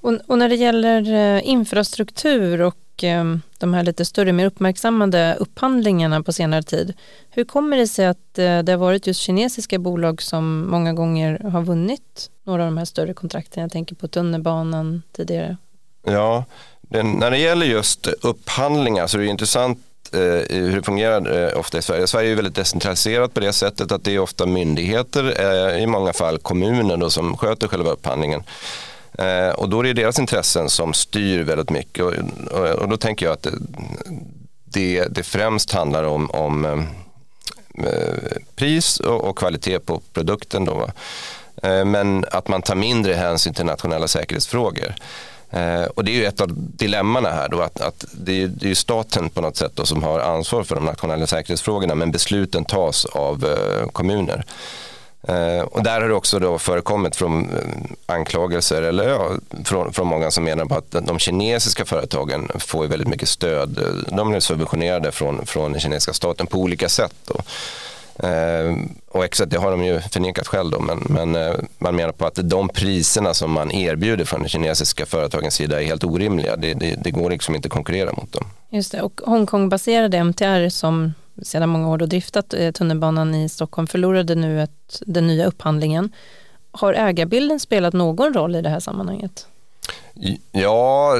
Och, 0.00 0.12
och 0.26 0.38
när 0.38 0.48
det 0.48 0.54
gäller 0.54 1.14
eh, 1.14 1.48
infrastruktur 1.48 2.60
och 2.60 3.04
eh, 3.04 3.24
de 3.58 3.74
här 3.74 3.82
lite 3.82 4.04
större, 4.04 4.32
mer 4.32 4.46
uppmärksammade 4.46 5.36
upphandlingarna 5.40 6.22
på 6.22 6.32
senare 6.32 6.62
tid. 6.62 6.94
Hur 7.30 7.44
kommer 7.44 7.76
det 7.76 7.88
sig 7.88 8.06
att 8.06 8.38
eh, 8.38 8.58
det 8.58 8.72
har 8.72 8.76
varit 8.76 9.06
just 9.06 9.20
kinesiska 9.20 9.78
bolag 9.78 10.22
som 10.22 10.70
många 10.70 10.92
gånger 10.92 11.38
har 11.38 11.62
vunnit 11.62 12.30
några 12.44 12.62
av 12.62 12.66
de 12.66 12.78
här 12.78 12.84
större 12.84 13.14
kontrakten? 13.14 13.62
Jag 13.62 13.72
tänker 13.72 13.94
på 13.94 14.08
tunnelbanan 14.08 15.02
tidigare 15.12 15.56
Ja, 16.02 16.44
den, 16.80 17.12
när 17.12 17.30
det 17.30 17.38
gäller 17.38 17.66
just 17.66 18.06
upphandlingar 18.06 19.06
så 19.06 19.18
är 19.18 19.22
det 19.22 19.28
intressant 19.28 19.78
eh, 20.12 20.56
hur 20.56 20.76
det 20.76 20.82
fungerar 20.82 21.42
eh, 21.42 21.58
ofta 21.58 21.78
i 21.78 21.82
Sverige. 21.82 22.06
Sverige 22.06 22.32
är 22.32 22.36
väldigt 22.36 22.54
decentraliserat 22.54 23.34
på 23.34 23.40
det 23.40 23.52
sättet 23.52 23.92
att 23.92 24.04
det 24.04 24.14
är 24.14 24.18
ofta 24.18 24.46
myndigheter, 24.46 25.34
eh, 25.40 25.82
i 25.82 25.86
många 25.86 26.12
fall 26.12 26.38
kommuner 26.38 26.96
då, 26.96 27.10
som 27.10 27.36
sköter 27.36 27.68
själva 27.68 27.90
upphandlingen. 27.90 28.42
Eh, 29.18 29.48
och 29.48 29.68
då 29.68 29.80
är 29.80 29.84
det 29.84 29.92
deras 29.92 30.18
intressen 30.18 30.70
som 30.70 30.92
styr 30.92 31.42
väldigt 31.42 31.70
mycket 31.70 32.04
och, 32.04 32.12
och, 32.50 32.68
och 32.68 32.88
då 32.88 32.96
tänker 32.96 33.26
jag 33.26 33.32
att 33.32 33.46
det, 34.64 35.06
det 35.10 35.22
främst 35.22 35.72
handlar 35.72 36.04
om, 36.04 36.30
om 36.30 36.64
eh, 36.64 37.86
eh, 37.86 38.36
pris 38.54 39.00
och, 39.00 39.24
och, 39.24 39.38
kvalitet 39.38 39.78
på 39.78 40.00
produkten. 40.12 40.64
Då, 40.64 40.90
men 41.62 42.24
att 42.30 42.48
man 42.48 42.62
tar 42.62 42.74
mindre 42.74 43.14
hänsyn 43.14 43.54
till 43.54 43.64
nationella 43.64 44.08
säkerhetsfrågor. 44.08 44.94
Eh, 45.52 45.84
och 45.84 46.04
det 46.04 46.10
är 46.10 46.14
ju 46.14 46.24
ett 46.24 46.40
av 46.40 46.48
dilemmana 46.54 47.30
här 47.30 47.48
då 47.48 47.60
att, 47.60 47.80
att 47.80 48.04
det, 48.12 48.42
är, 48.42 48.46
det 48.46 48.70
är 48.70 48.74
staten 48.74 49.30
på 49.30 49.40
något 49.40 49.56
sätt 49.56 49.72
då 49.74 49.86
som 49.86 50.02
har 50.02 50.20
ansvar 50.20 50.62
för 50.62 50.74
de 50.74 50.84
nationella 50.84 51.26
säkerhetsfrågorna 51.26 51.94
men 51.94 52.10
besluten 52.10 52.64
tas 52.64 53.04
av 53.04 53.44
eh, 53.44 53.88
kommuner. 53.88 54.44
Eh, 55.28 55.60
och 55.60 55.82
där 55.82 56.00
har 56.00 56.08
det 56.08 56.14
också 56.14 56.38
då 56.38 56.58
förekommit 56.58 57.16
från 57.16 57.50
eh, 57.50 58.14
anklagelser 58.14 58.82
eller 58.82 59.08
ja, 59.08 59.30
från, 59.64 59.92
från 59.92 60.06
många 60.06 60.30
som 60.30 60.44
menar 60.44 60.64
på 60.64 60.74
att 60.74 60.90
de 60.90 61.18
kinesiska 61.18 61.84
företagen 61.84 62.50
får 62.58 62.86
väldigt 62.86 63.08
mycket 63.08 63.28
stöd. 63.28 63.78
De 64.08 64.30
blir 64.30 64.40
subventionerade 64.40 65.12
från, 65.12 65.46
från 65.46 65.72
den 65.72 65.80
kinesiska 65.80 66.12
staten 66.12 66.46
på 66.46 66.58
olika 66.58 66.88
sätt. 66.88 67.14
Då. 67.26 67.40
Eh, 68.22 68.76
och 69.08 69.24
exakt, 69.24 69.50
det 69.50 69.58
har 69.58 69.70
de 69.70 69.84
ju 69.84 70.00
förnekat 70.00 70.46
själv 70.46 70.70
då, 70.70 70.80
men, 70.80 70.98
men 71.08 71.36
eh, 71.36 71.54
man 71.78 71.96
menar 71.96 72.12
på 72.12 72.26
att 72.26 72.38
de 72.42 72.68
priserna 72.68 73.34
som 73.34 73.52
man 73.52 73.70
erbjuder 73.70 74.24
från 74.24 74.40
den 74.40 74.48
kinesiska 74.48 75.06
företagens 75.06 75.54
sida 75.54 75.82
är 75.82 75.86
helt 75.86 76.04
orimliga. 76.04 76.56
Det, 76.56 76.74
det, 76.74 76.94
det 77.04 77.10
går 77.10 77.30
liksom 77.30 77.54
inte 77.54 77.66
att 77.66 77.72
konkurrera 77.72 78.12
mot 78.12 78.32
dem. 78.32 78.44
Just 78.70 78.92
det, 78.92 79.02
och 79.02 79.20
Hongkongbaserade 79.24 80.18
MTR 80.18 80.68
som 80.68 81.12
sedan 81.42 81.68
många 81.68 81.88
år 81.88 81.98
då 81.98 82.06
driftat 82.06 82.54
eh, 82.54 82.70
tunnelbanan 82.70 83.34
i 83.34 83.48
Stockholm 83.48 83.86
förlorade 83.86 84.34
nu 84.34 84.62
ett, 84.62 85.02
den 85.06 85.26
nya 85.26 85.46
upphandlingen. 85.46 86.12
Har 86.70 86.94
ägarbilden 86.94 87.60
spelat 87.60 87.94
någon 87.94 88.34
roll 88.34 88.56
i 88.56 88.62
det 88.62 88.68
här 88.68 88.80
sammanhanget? 88.80 89.46
Ja, 90.52 91.16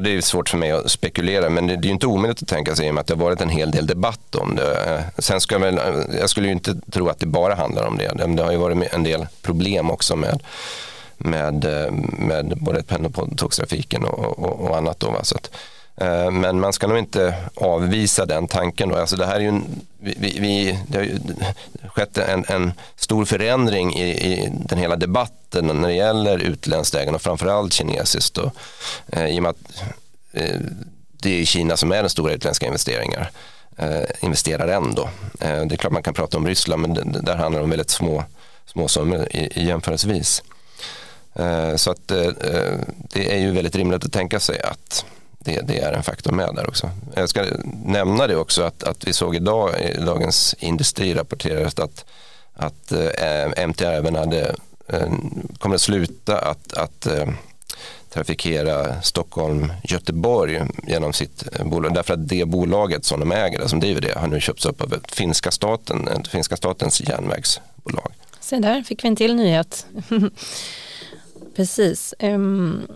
det 0.00 0.16
är 0.16 0.20
svårt 0.20 0.48
för 0.48 0.58
mig 0.58 0.70
att 0.70 0.90
spekulera 0.90 1.50
men 1.50 1.66
det 1.66 1.74
är 1.74 1.82
ju 1.82 1.90
inte 1.90 2.06
omöjligt 2.06 2.42
att 2.42 2.48
tänka 2.48 2.76
sig 2.76 2.86
i 2.86 2.90
och 2.90 2.94
med 2.94 3.00
att 3.00 3.06
det 3.06 3.14
har 3.14 3.22
varit 3.22 3.40
en 3.40 3.48
hel 3.48 3.70
del 3.70 3.86
debatt 3.86 4.34
om 4.34 4.56
det. 4.56 4.94
Eh, 4.94 5.00
sen 5.18 5.40
ska 5.40 5.54
jag, 5.54 5.60
väl, 5.60 5.78
eh, 5.78 6.18
jag 6.20 6.30
skulle 6.30 6.46
ju 6.46 6.52
inte 6.52 6.74
tro 6.90 7.08
att 7.08 7.18
det 7.18 7.26
bara 7.26 7.54
handlar 7.54 7.86
om 7.86 7.98
det. 7.98 8.26
Det 8.26 8.42
har 8.42 8.52
ju 8.52 8.58
varit 8.58 8.92
en 8.92 9.02
del 9.02 9.26
problem 9.42 9.90
också 9.90 10.16
med, 10.16 10.42
med, 11.18 11.64
eh, 11.64 11.92
med 12.18 12.54
både 12.56 12.82
pendeltågstrafiken 12.82 14.04
och, 14.04 14.38
och, 14.38 14.60
och 14.60 14.76
annat. 14.76 15.00
Då, 15.00 15.10
va? 15.10 15.24
Så 15.24 15.36
att, 15.36 15.50
Eh, 15.50 15.75
Eh, 15.96 16.30
men 16.30 16.60
man 16.60 16.72
ska 16.72 16.86
nog 16.86 16.98
inte 16.98 17.34
avvisa 17.54 18.26
den 18.26 18.48
tanken. 18.48 18.88
Då. 18.88 18.96
Alltså 18.96 19.16
det 19.16 19.26
här 19.26 19.36
är 19.36 19.40
ju 19.40 19.60
vi, 19.98 20.38
vi, 20.40 20.78
det 20.88 20.98
har 20.98 21.04
ju 21.04 21.18
skett 21.88 22.18
en, 22.18 22.44
en 22.48 22.72
stor 22.96 23.24
förändring 23.24 23.94
i, 23.94 24.32
i, 24.32 24.52
den 24.52 24.78
hela 24.78 24.96
debatten 24.96 25.66
när 25.66 25.88
det 25.88 25.94
gäller 25.94 26.38
utländskt 26.38 26.94
ägande 26.94 27.14
och 27.16 27.22
framförallt 27.22 27.72
kinesiskt. 27.72 28.34
Då. 28.34 28.50
Eh, 29.12 29.26
I 29.26 29.38
och 29.38 29.42
med 29.42 29.50
att 29.50 29.82
eh, 30.32 30.60
det 31.22 31.40
är 31.40 31.44
Kina 31.44 31.76
som 31.76 31.92
är 31.92 32.00
den 32.00 32.10
stora 32.10 32.32
utländska 32.32 32.66
investeringar. 32.66 33.30
investeraren 34.20 34.94
då. 34.94 35.08
det 35.38 35.46
är 35.46 35.76
klart 35.76 35.92
man 35.92 36.02
kan 36.02 36.14
prata 36.14 36.36
om 36.36 36.46
Ryssland 36.46 36.82
men 36.82 37.12
där 37.24 37.36
handlar 37.36 37.60
det 37.60 37.64
om 37.64 37.70
väldigt 37.70 37.90
små, 37.90 38.24
små 38.66 38.88
summor 38.88 39.28
i, 39.30 39.60
i 39.60 39.66
jämförelsevis. 39.66 40.42
så 41.76 41.90
att 41.90 42.08
det 43.12 43.34
är 43.34 43.38
ju 43.38 43.52
väldigt 43.52 43.76
rimligt 43.76 44.04
att 44.04 44.12
tänka 44.12 44.40
sig 44.40 44.60
att 44.60 45.04
det, 45.46 45.60
det, 45.60 45.78
är 45.78 45.92
en 45.92 46.02
faktor 46.02 46.32
med 46.32 46.54
där 46.54 46.68
också. 46.68 46.90
Jag 47.14 47.28
ska 47.28 47.44
nämna 47.84 48.26
det 48.26 48.36
också 48.36 48.62
att, 48.62 48.82
att 48.82 49.06
vi 49.06 49.12
såg 49.12 49.36
idag 49.36 49.80
i 49.80 50.00
Dagens 50.00 50.54
Industri 50.58 51.14
rapporterades 51.14 51.78
att, 51.78 52.04
att 52.54 52.92
eh, 52.92 53.64
MTR 53.68 53.84
även 53.84 54.16
hade, 54.16 54.54
eh, 54.88 55.12
kommer 55.58 55.74
att 55.74 55.80
sluta 55.80 56.38
att, 56.38 56.72
att 56.72 57.06
eh, 57.06 57.28
trafikera 58.10 59.02
Stockholm-Göteborg 59.02 60.62
genom 60.86 61.12
sitt 61.12 61.44
eh, 61.52 61.66
bolag. 61.66 61.94
Därför 61.94 62.14
att 62.14 62.28
det 62.28 62.44
bolaget 62.44 63.04
som 63.04 63.20
de 63.20 63.32
äger, 63.32 63.66
som 63.66 63.80
driver 63.80 64.00
det, 64.00 64.18
har 64.18 64.28
nu 64.28 64.40
köpts 64.40 64.66
upp 64.66 64.82
av 64.82 64.94
finska, 65.08 65.50
staten, 65.50 66.08
eh, 66.08 66.22
finska 66.22 66.56
statens 66.56 67.00
järnvägsbolag. 67.00 68.12
Se 68.40 68.58
där 68.58 68.82
fick 68.82 69.04
vi 69.04 69.08
en 69.08 69.16
till 69.16 69.36
nyhet. 69.36 69.86
Precis. 71.56 72.14
Um, 72.18 72.86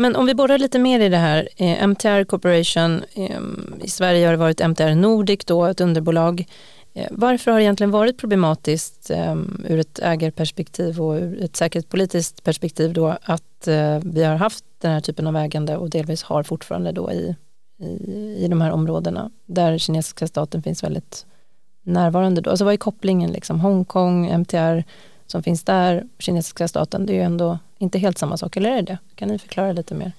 men 0.00 0.16
om 0.16 0.26
vi 0.26 0.34
borrar 0.34 0.58
lite 0.58 0.78
mer 0.78 1.00
i 1.00 1.08
det 1.08 1.16
här, 1.16 1.48
eh, 1.56 1.82
MTR 1.82 2.24
Corporation, 2.24 3.02
eh, 3.14 3.40
i 3.82 3.88
Sverige 3.88 4.26
har 4.26 4.32
det 4.32 4.38
varit 4.38 4.60
MTR 4.60 4.94
Nordic 4.94 5.44
då, 5.44 5.64
ett 5.64 5.80
underbolag. 5.80 6.46
Eh, 6.94 7.06
varför 7.10 7.50
har 7.50 7.58
det 7.58 7.64
egentligen 7.64 7.90
varit 7.90 8.18
problematiskt 8.18 9.10
eh, 9.10 9.36
ur 9.68 9.78
ett 9.78 9.98
ägarperspektiv 9.98 11.00
och 11.00 11.14
ur 11.14 11.44
ett 11.44 11.56
säkerhetspolitiskt 11.56 12.44
perspektiv 12.44 12.92
då 12.92 13.16
att 13.22 13.68
eh, 13.68 13.98
vi 14.02 14.24
har 14.24 14.34
haft 14.34 14.64
den 14.80 14.92
här 14.92 15.00
typen 15.00 15.26
av 15.26 15.36
ägande 15.36 15.76
och 15.76 15.90
delvis 15.90 16.22
har 16.22 16.42
fortfarande 16.42 16.92
då 16.92 17.12
i, 17.12 17.36
i, 17.78 18.44
i 18.44 18.46
de 18.50 18.60
här 18.60 18.70
områdena 18.70 19.30
där 19.46 19.78
kinesiska 19.78 20.26
staten 20.26 20.62
finns 20.62 20.82
väldigt 20.82 21.26
närvarande. 21.82 22.40
Då. 22.40 22.50
Alltså 22.50 22.64
vad 22.64 22.74
är 22.74 22.78
kopplingen 22.78 23.32
liksom? 23.32 23.60
Hongkong, 23.60 24.26
MTR 24.26 24.84
som 25.26 25.42
finns 25.42 25.64
där, 25.64 26.04
kinesiska 26.18 26.68
staten, 26.68 27.06
det 27.06 27.12
är 27.12 27.14
ju 27.14 27.22
ändå 27.22 27.58
inte 27.80 27.98
helt 27.98 28.18
samma 28.18 28.36
sak, 28.36 28.56
eller 28.56 28.70
är 28.70 28.76
det 28.76 28.82
det? 28.82 28.98
Kan 29.14 29.28
ni 29.28 29.38
förklara 29.38 29.72
lite 29.72 29.94
mer? 29.94 30.12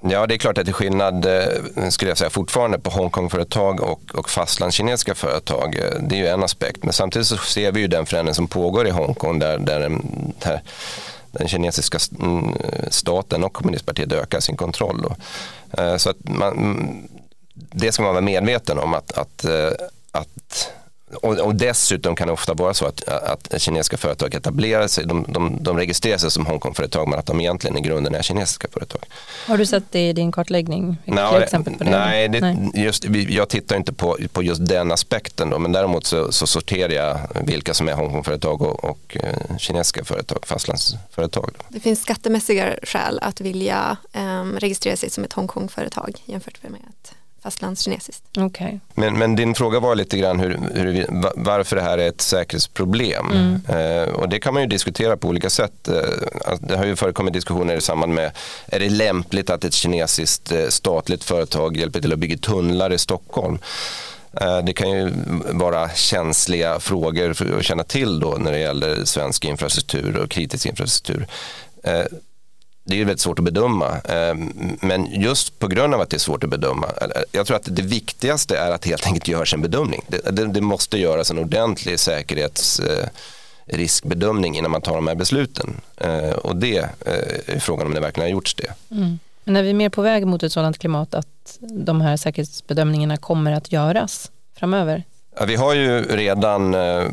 Ja, 0.00 0.26
det 0.26 0.34
är 0.34 0.38
klart 0.38 0.58
att 0.58 0.64
det 0.64 0.70
är 0.70 0.72
skillnad, 0.72 1.26
eh, 1.26 1.88
skulle 1.90 2.10
jag 2.10 2.18
säga, 2.18 2.30
fortfarande 2.30 2.78
på 2.78 2.90
Hongkongföretag 2.90 3.80
och, 3.80 4.00
och 4.14 4.30
fastlandskinesiska 4.30 5.14
företag. 5.14 5.76
Eh, 5.76 6.00
det 6.00 6.14
är 6.14 6.18
ju 6.18 6.26
en 6.26 6.42
aspekt, 6.42 6.84
men 6.84 6.92
samtidigt 6.92 7.28
så 7.28 7.36
ser 7.36 7.72
vi 7.72 7.80
ju 7.80 7.86
den 7.86 8.06
förändring 8.06 8.34
som 8.34 8.48
pågår 8.48 8.86
i 8.86 8.90
Hongkong 8.90 9.38
där, 9.38 9.58
där, 9.58 9.98
där 10.38 10.62
den 11.30 11.48
kinesiska 11.48 11.98
mm, 12.20 12.54
staten 12.90 13.44
och 13.44 13.52
kommunistpartiet 13.52 14.12
ökar 14.12 14.40
sin 14.40 14.56
kontroll. 14.56 15.02
Då. 15.02 15.16
Eh, 15.82 15.96
så 15.96 16.10
att 16.10 16.16
man, 16.28 16.52
mm, 16.52 17.08
det 17.52 17.92
ska 17.92 18.02
man 18.02 18.14
vara 18.14 18.24
medveten 18.24 18.78
om 18.78 18.94
att, 18.94 19.12
att, 19.12 19.44
att 20.12 20.70
och, 21.14 21.38
och, 21.38 21.54
dessutom 21.54 22.16
kan 22.16 22.26
det 22.26 22.32
ofta 22.32 22.54
vara 22.54 22.74
så 22.74 22.86
att, 22.86 23.08
att 23.08 23.62
kinesiska 23.62 23.96
företag 23.96 24.34
etablerar 24.34 24.86
sig, 24.86 25.06
de, 25.06 25.26
de, 25.28 25.58
de 25.60 25.76
registrerar 25.76 26.18
sig 26.18 26.30
som 26.30 26.46
Hongkongföretag 26.46 27.08
men 27.08 27.18
att 27.18 27.26
de 27.26 27.40
egentligen 27.40 27.76
i 27.76 27.80
grunden 27.80 28.14
är 28.14 28.22
kinesiska 28.22 28.68
företag. 28.72 29.00
Har 29.46 29.58
du 29.58 29.66
sett 29.66 29.92
det 29.92 30.08
i 30.08 30.12
din 30.12 30.32
kartläggning? 30.32 30.96
Nej, 31.04 31.42
exempel 31.42 31.74
på 31.74 31.84
det? 31.84 31.90
Nej, 31.90 32.28
det, 32.28 32.40
nej. 32.40 32.70
Just, 32.74 33.04
jag 33.28 33.48
tittar 33.48 33.76
inte 33.76 33.92
på, 33.92 34.18
på 34.32 34.42
just 34.42 34.66
den 34.66 34.92
aspekten 34.92 35.50
då, 35.50 35.58
men 35.58 35.72
däremot 35.72 36.06
så, 36.06 36.32
så 36.32 36.46
sorterar 36.46 36.92
jag 36.92 37.18
vilka 37.44 37.74
som 37.74 37.88
är 37.88 37.92
Hongkongföretag 37.92 38.62
och, 38.62 38.84
och 38.84 39.16
uh, 39.16 39.56
kinesiska 39.58 40.04
företag, 40.04 40.38
fastlandsföretag. 40.46 41.50
Då. 41.58 41.64
Det 41.68 41.80
finns 41.80 42.02
skattemässiga 42.02 42.74
skäl 42.82 43.18
att 43.22 43.40
vilja 43.40 43.96
um, 44.12 44.58
registrera 44.58 44.96
sig 44.96 45.10
som 45.10 45.24
ett 45.24 45.32
Hongkongföretag 45.32 46.22
jämfört 46.24 46.62
med 46.62 46.80
att 46.88 47.14
fastlandskinesiskt. 47.46 48.38
Okay. 48.38 48.78
Men, 48.94 49.18
men 49.18 49.36
din 49.36 49.54
fråga 49.54 49.80
var 49.80 49.94
lite 49.94 50.18
grann 50.18 50.40
hur, 50.40 50.58
hur, 50.74 51.06
varför 51.36 51.76
det 51.76 51.82
här 51.82 51.98
är 51.98 52.08
ett 52.08 52.20
säkerhetsproblem. 52.20 53.26
Mm. 53.30 53.60
Eh, 53.68 54.08
och 54.08 54.28
det 54.28 54.40
kan 54.40 54.54
man 54.54 54.62
ju 54.62 54.68
diskutera 54.68 55.16
på 55.16 55.28
olika 55.28 55.50
sätt. 55.50 55.88
Eh, 55.88 56.54
det 56.60 56.76
har 56.76 56.84
ju 56.84 56.96
förekommit 56.96 57.32
diskussioner 57.32 57.76
i 57.76 57.80
samband 57.80 58.14
med 58.14 58.30
är 58.66 58.80
det 58.80 58.88
lämpligt 58.88 59.50
att 59.50 59.64
ett 59.64 59.74
kinesiskt 59.74 60.52
eh, 60.52 60.68
statligt 60.68 61.24
företag 61.24 61.76
hjälper 61.76 62.00
till 62.00 62.12
att 62.12 62.18
bygga 62.18 62.38
tunnlar 62.38 62.92
i 62.92 62.98
Stockholm. 62.98 63.58
Eh, 64.40 64.58
det 64.58 64.72
kan 64.72 64.90
ju 64.90 65.12
vara 65.52 65.88
känsliga 65.88 66.80
frågor 66.80 67.58
att 67.58 67.64
känna 67.64 67.84
till 67.84 68.20
då 68.20 68.36
när 68.38 68.52
det 68.52 68.58
gäller 68.58 69.04
svensk 69.04 69.44
infrastruktur 69.44 70.16
och 70.16 70.30
kritisk 70.30 70.66
infrastruktur. 70.66 71.26
Det 72.88 73.00
är 73.00 73.04
väldigt 73.04 73.20
svårt 73.20 73.38
att 73.38 73.44
bedöma. 73.44 73.98
Ehm, 73.98 74.76
men 74.80 75.20
just 75.20 75.58
på 75.58 75.66
grund 75.66 75.94
av 75.94 76.00
att 76.00 76.10
det 76.10 76.16
är 76.16 76.18
svårt 76.18 76.44
att 76.44 76.50
bedöma. 76.50 76.86
Eh, 76.86 77.08
jag 77.32 77.46
tror 77.46 77.56
att 77.56 77.76
det 77.76 77.82
viktigaste 77.82 78.58
är 78.58 78.70
att 78.70 78.84
helt 78.84 79.06
enkelt 79.06 79.28
görs 79.28 79.54
en 79.54 79.62
bedömning. 79.62 80.04
Det, 80.08 80.36
det, 80.36 80.46
det 80.46 80.60
måste 80.60 80.98
göras 80.98 81.30
en 81.30 81.38
ordentlig 81.38 82.00
säkerhetsriskbedömning 82.00 84.54
eh, 84.54 84.58
innan 84.58 84.70
man 84.70 84.80
tar 84.80 84.94
de 84.94 85.06
här 85.06 85.14
besluten. 85.14 85.80
Eh, 85.96 86.30
och 86.30 86.56
det 86.56 86.76
är 86.76 87.60
frågan 87.60 87.86
om 87.86 87.94
det 87.94 88.00
verkligen 88.00 88.26
har 88.26 88.32
gjorts 88.32 88.54
det. 88.54 88.72
Mm. 88.90 89.18
Men 89.44 89.56
är 89.56 89.62
vi 89.62 89.74
mer 89.74 89.88
på 89.88 90.02
väg 90.02 90.26
mot 90.26 90.42
ett 90.42 90.52
sådant 90.52 90.78
klimat 90.78 91.14
att 91.14 91.58
de 91.60 92.00
här 92.00 92.16
säkerhetsbedömningarna 92.16 93.16
kommer 93.16 93.52
att 93.52 93.72
göras 93.72 94.30
framöver? 94.54 95.04
Vi 95.44 95.56
har 95.56 95.74
ju 95.74 96.02
redan 96.02 96.74
eh, 96.74 97.04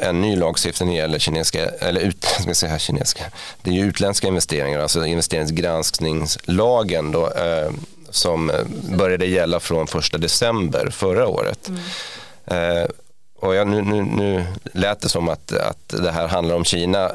en 0.00 0.20
ny 0.20 0.36
lagstiftning 0.36 0.88
när 0.88 0.94
det 0.94 1.00
gäller 1.00 1.18
kinesiska, 1.18 1.68
eller 1.68 2.00
ut, 2.00 2.24
ska 2.40 2.54
säga 2.54 2.78
kinesiska, 2.78 3.24
det 3.62 3.70
är 3.70 3.74
ju 3.74 3.84
utländska 3.84 4.28
investeringar, 4.28 4.80
alltså 4.80 5.06
investeringsgranskningslagen 5.06 7.12
då, 7.12 7.32
eh, 7.32 7.70
som 8.10 8.52
började 8.98 9.26
gälla 9.26 9.60
från 9.60 9.84
1 9.84 9.90
december 10.20 10.90
förra 10.90 11.26
året. 11.26 11.68
Mm. 11.68 11.80
Eh, 12.46 12.84
och 13.38 13.54
jag, 13.54 13.66
nu, 13.66 13.82
nu, 13.82 14.02
nu 14.02 14.44
lät 14.72 15.00
det 15.00 15.08
som 15.08 15.28
att, 15.28 15.52
att 15.52 15.88
det 15.88 16.12
här 16.12 16.28
handlar 16.28 16.54
om 16.54 16.64
Kina 16.64 17.10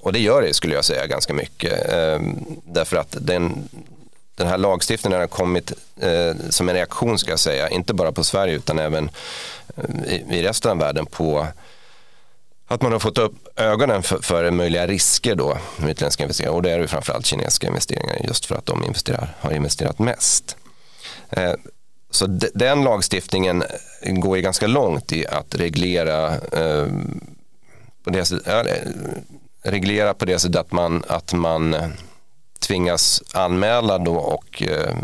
och 0.00 0.12
det 0.12 0.18
gör 0.18 0.42
det 0.42 0.54
skulle 0.54 0.74
jag 0.74 0.84
säga 0.84 1.06
ganska 1.06 1.34
mycket. 1.34 1.90
Därför 2.64 2.96
att 2.96 3.16
den, 3.20 3.68
den 4.38 4.46
här 4.46 4.58
lagstiftningen 4.58 5.20
har 5.20 5.26
kommit 5.26 5.72
eh, 6.00 6.34
som 6.50 6.68
en 6.68 6.74
reaktion 6.74 7.18
ska 7.18 7.30
jag 7.30 7.38
säga, 7.38 7.68
inte 7.68 7.94
bara 7.94 8.12
på 8.12 8.24
Sverige 8.24 8.54
utan 8.54 8.78
även 8.78 9.10
eh, 9.76 10.12
i, 10.14 10.24
i 10.30 10.42
resten 10.42 10.70
av 10.70 10.78
världen 10.78 11.06
på 11.06 11.46
att 12.68 12.82
man 12.82 12.92
har 12.92 12.98
fått 12.98 13.18
upp 13.18 13.48
ögonen 13.56 14.02
för, 14.02 14.18
för 14.22 14.50
möjliga 14.50 14.86
risker 14.86 15.34
då 15.34 15.58
med 15.76 15.90
utländska 15.90 16.22
investeringar 16.22 16.54
och 16.54 16.62
det 16.62 16.70
är 16.70 16.78
ju 16.78 16.86
framförallt 16.86 17.26
kinesiska 17.26 17.66
investeringar 17.66 18.26
just 18.26 18.46
för 18.46 18.54
att 18.54 18.66
de 18.66 18.84
investerar, 18.84 19.34
har 19.40 19.52
investerat 19.52 19.98
mest. 19.98 20.56
Eh, 21.30 21.52
så 22.10 22.26
den 22.54 22.84
lagstiftningen 22.84 23.64
går 24.02 24.36
ju 24.36 24.42
ganska 24.42 24.66
långt 24.66 25.12
i 25.12 25.26
att 25.26 25.54
reglera 25.54 26.34
eh, 26.34 26.86
på 28.04 28.10
det, 28.10 28.32
äh, 28.46 28.64
reglera 29.62 30.14
på 30.14 30.24
det 30.24 30.38
sättet 30.38 30.56
att 30.56 30.72
man, 30.72 31.04
att 31.08 31.32
man 31.32 31.74
eh, 31.74 31.88
tvingas 32.58 33.22
anmäla 33.32 33.98
då 33.98 34.14
och 34.14 34.62
eh, 34.62 34.96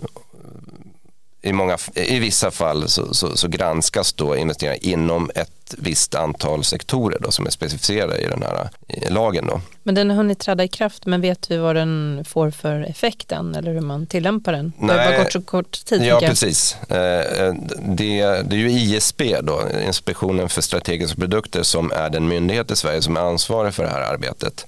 i, 1.45 1.53
många, 1.53 1.79
i 1.95 2.19
vissa 2.19 2.51
fall 2.51 2.89
så, 2.89 3.15
så, 3.15 3.37
så, 3.37 3.49
granskas 3.49 4.13
då 4.13 4.37
investeringar 4.37 4.85
inom 4.85 5.31
ett 5.35 5.75
visst 5.79 6.15
antal 6.15 6.65
sektorer 6.65 7.19
då, 7.21 7.31
som 7.31 7.47
är 7.47 7.51
specificerade 7.51 8.19
i 8.19 8.27
den 8.27 8.43
här 8.43 8.69
i 8.89 9.11
lagen. 9.11 9.47
Då. 9.47 9.61
Men 9.83 9.95
den 9.95 10.11
har 10.11 10.17
hunnit 10.17 10.39
träda 10.39 10.65
i 10.65 10.69
kraft, 10.69 11.07
men 11.07 11.21
vet 11.21 11.51
vi 11.51 11.57
vad 11.57 11.77
den 11.77 12.25
får 12.29 12.51
för 12.51 12.81
effekt 12.81 13.33
än 13.33 13.55
eller 13.55 13.73
hur 13.73 13.81
man 13.81 14.07
tillämpar 14.07 14.53
den? 14.53 14.73
Nej, 14.79 14.97
det 14.97 15.17
har 15.17 15.25
gått 15.25 15.33
så 15.33 15.43
kort 15.43 15.85
tid. 15.85 16.05
Ja, 16.05 16.21
precis. 16.21 16.77
Eh, 16.89 17.55
det, 17.83 18.23
det 18.43 18.57
är 18.57 18.59
ju 18.59 18.71
ISP, 18.71 19.23
då, 19.43 19.63
Inspektionen 19.87 20.49
för 20.49 20.63
strategiska 20.63 21.17
produkter, 21.17 21.63
som 21.63 21.93
är 21.93 22.11
den 22.11 22.29
myndighet 22.29 22.71
i 22.71 22.77
Sverige 22.77 23.03
som 23.03 23.17
är 23.17 23.21
ansvarig 23.21 23.75
för 23.75 23.83
det 23.83 23.91
här 23.91 24.13
arbetet. 24.13 24.67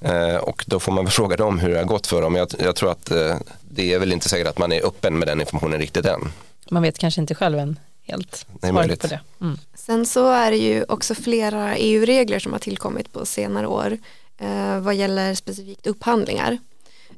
Eh, 0.00 0.36
och 0.36 0.64
då 0.66 0.80
får 0.80 0.92
man 0.92 1.04
väl 1.04 1.12
fråga 1.12 1.36
dem 1.36 1.58
hur 1.58 1.68
det 1.68 1.78
har 1.78 1.84
gått 1.84 2.06
för 2.06 2.22
dem. 2.22 2.34
Jag, 2.34 2.48
jag 2.58 2.76
tror 2.76 2.90
att 2.90 3.10
eh, 3.10 3.36
det 3.60 3.92
är 3.92 3.98
väl 3.98 4.12
inte 4.12 4.28
säkert 4.28 4.46
att 4.46 4.58
man 4.58 4.72
är 4.72 4.86
öppen 4.86 5.18
med 5.18 5.28
den 5.28 5.40
informationen 5.40 5.78
riktigt 5.78 6.06
än. 6.06 6.32
Man 6.70 6.82
vet 6.82 6.98
kanske 6.98 7.20
inte 7.20 7.34
själv 7.34 7.58
än 7.58 7.78
helt 8.02 8.46
svaret 8.60 9.00
på 9.00 9.06
det. 9.06 9.20
Mm. 9.40 9.58
Sen 9.74 10.06
så 10.06 10.32
är 10.32 10.50
det 10.50 10.56
ju 10.56 10.84
också 10.88 11.14
flera 11.14 11.76
EU-regler 11.76 12.38
som 12.38 12.52
har 12.52 12.58
tillkommit 12.58 13.12
på 13.12 13.26
senare 13.26 13.66
år 13.66 13.98
eh, 14.38 14.78
vad 14.78 14.94
gäller 14.94 15.34
specifikt 15.34 15.86
upphandlingar 15.86 16.58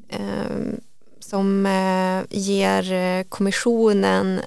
eh, 0.09 0.19
som 1.21 1.67
eh, 1.67 2.39
ger 2.39 2.93
eh, 2.93 3.23
kommissionen 3.23 4.41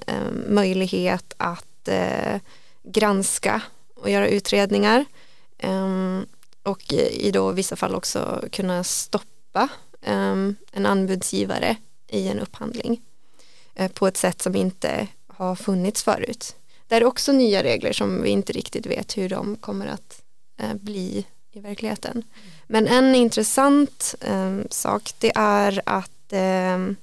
möjlighet 0.48 1.34
att 1.36 1.64
granska 2.82 3.62
och 3.94 4.10
göra 4.10 4.28
utredningar 4.28 5.04
och 6.68 6.92
i 6.92 7.30
då 7.30 7.52
vissa 7.52 7.76
fall 7.76 7.94
också 7.94 8.44
kunna 8.52 8.84
stoppa 8.84 9.68
ehm, 10.02 10.56
en 10.72 10.86
anbudsgivare 10.86 11.76
i 12.08 12.28
en 12.28 12.40
upphandling 12.40 13.00
eh, 13.74 13.90
på 13.90 14.06
ett 14.06 14.16
sätt 14.16 14.42
som 14.42 14.54
inte 14.54 15.08
har 15.26 15.54
funnits 15.54 16.02
förut. 16.02 16.56
Det 16.88 16.94
är 16.94 17.04
också 17.04 17.32
nya 17.32 17.62
regler 17.62 17.92
som 17.92 18.22
vi 18.22 18.30
inte 18.30 18.52
riktigt 18.52 18.86
vet 18.86 19.16
hur 19.16 19.28
de 19.28 19.56
kommer 19.56 19.86
att 19.86 20.22
eh, 20.58 20.74
bli 20.74 21.26
i 21.52 21.60
verkligheten. 21.60 22.22
Men 22.66 22.86
en 22.88 23.14
intressant 23.14 24.14
ehm, 24.20 24.66
sak 24.70 25.14
det 25.18 25.32
är 25.34 25.82
att 25.86 26.32
ehm, 26.32 26.96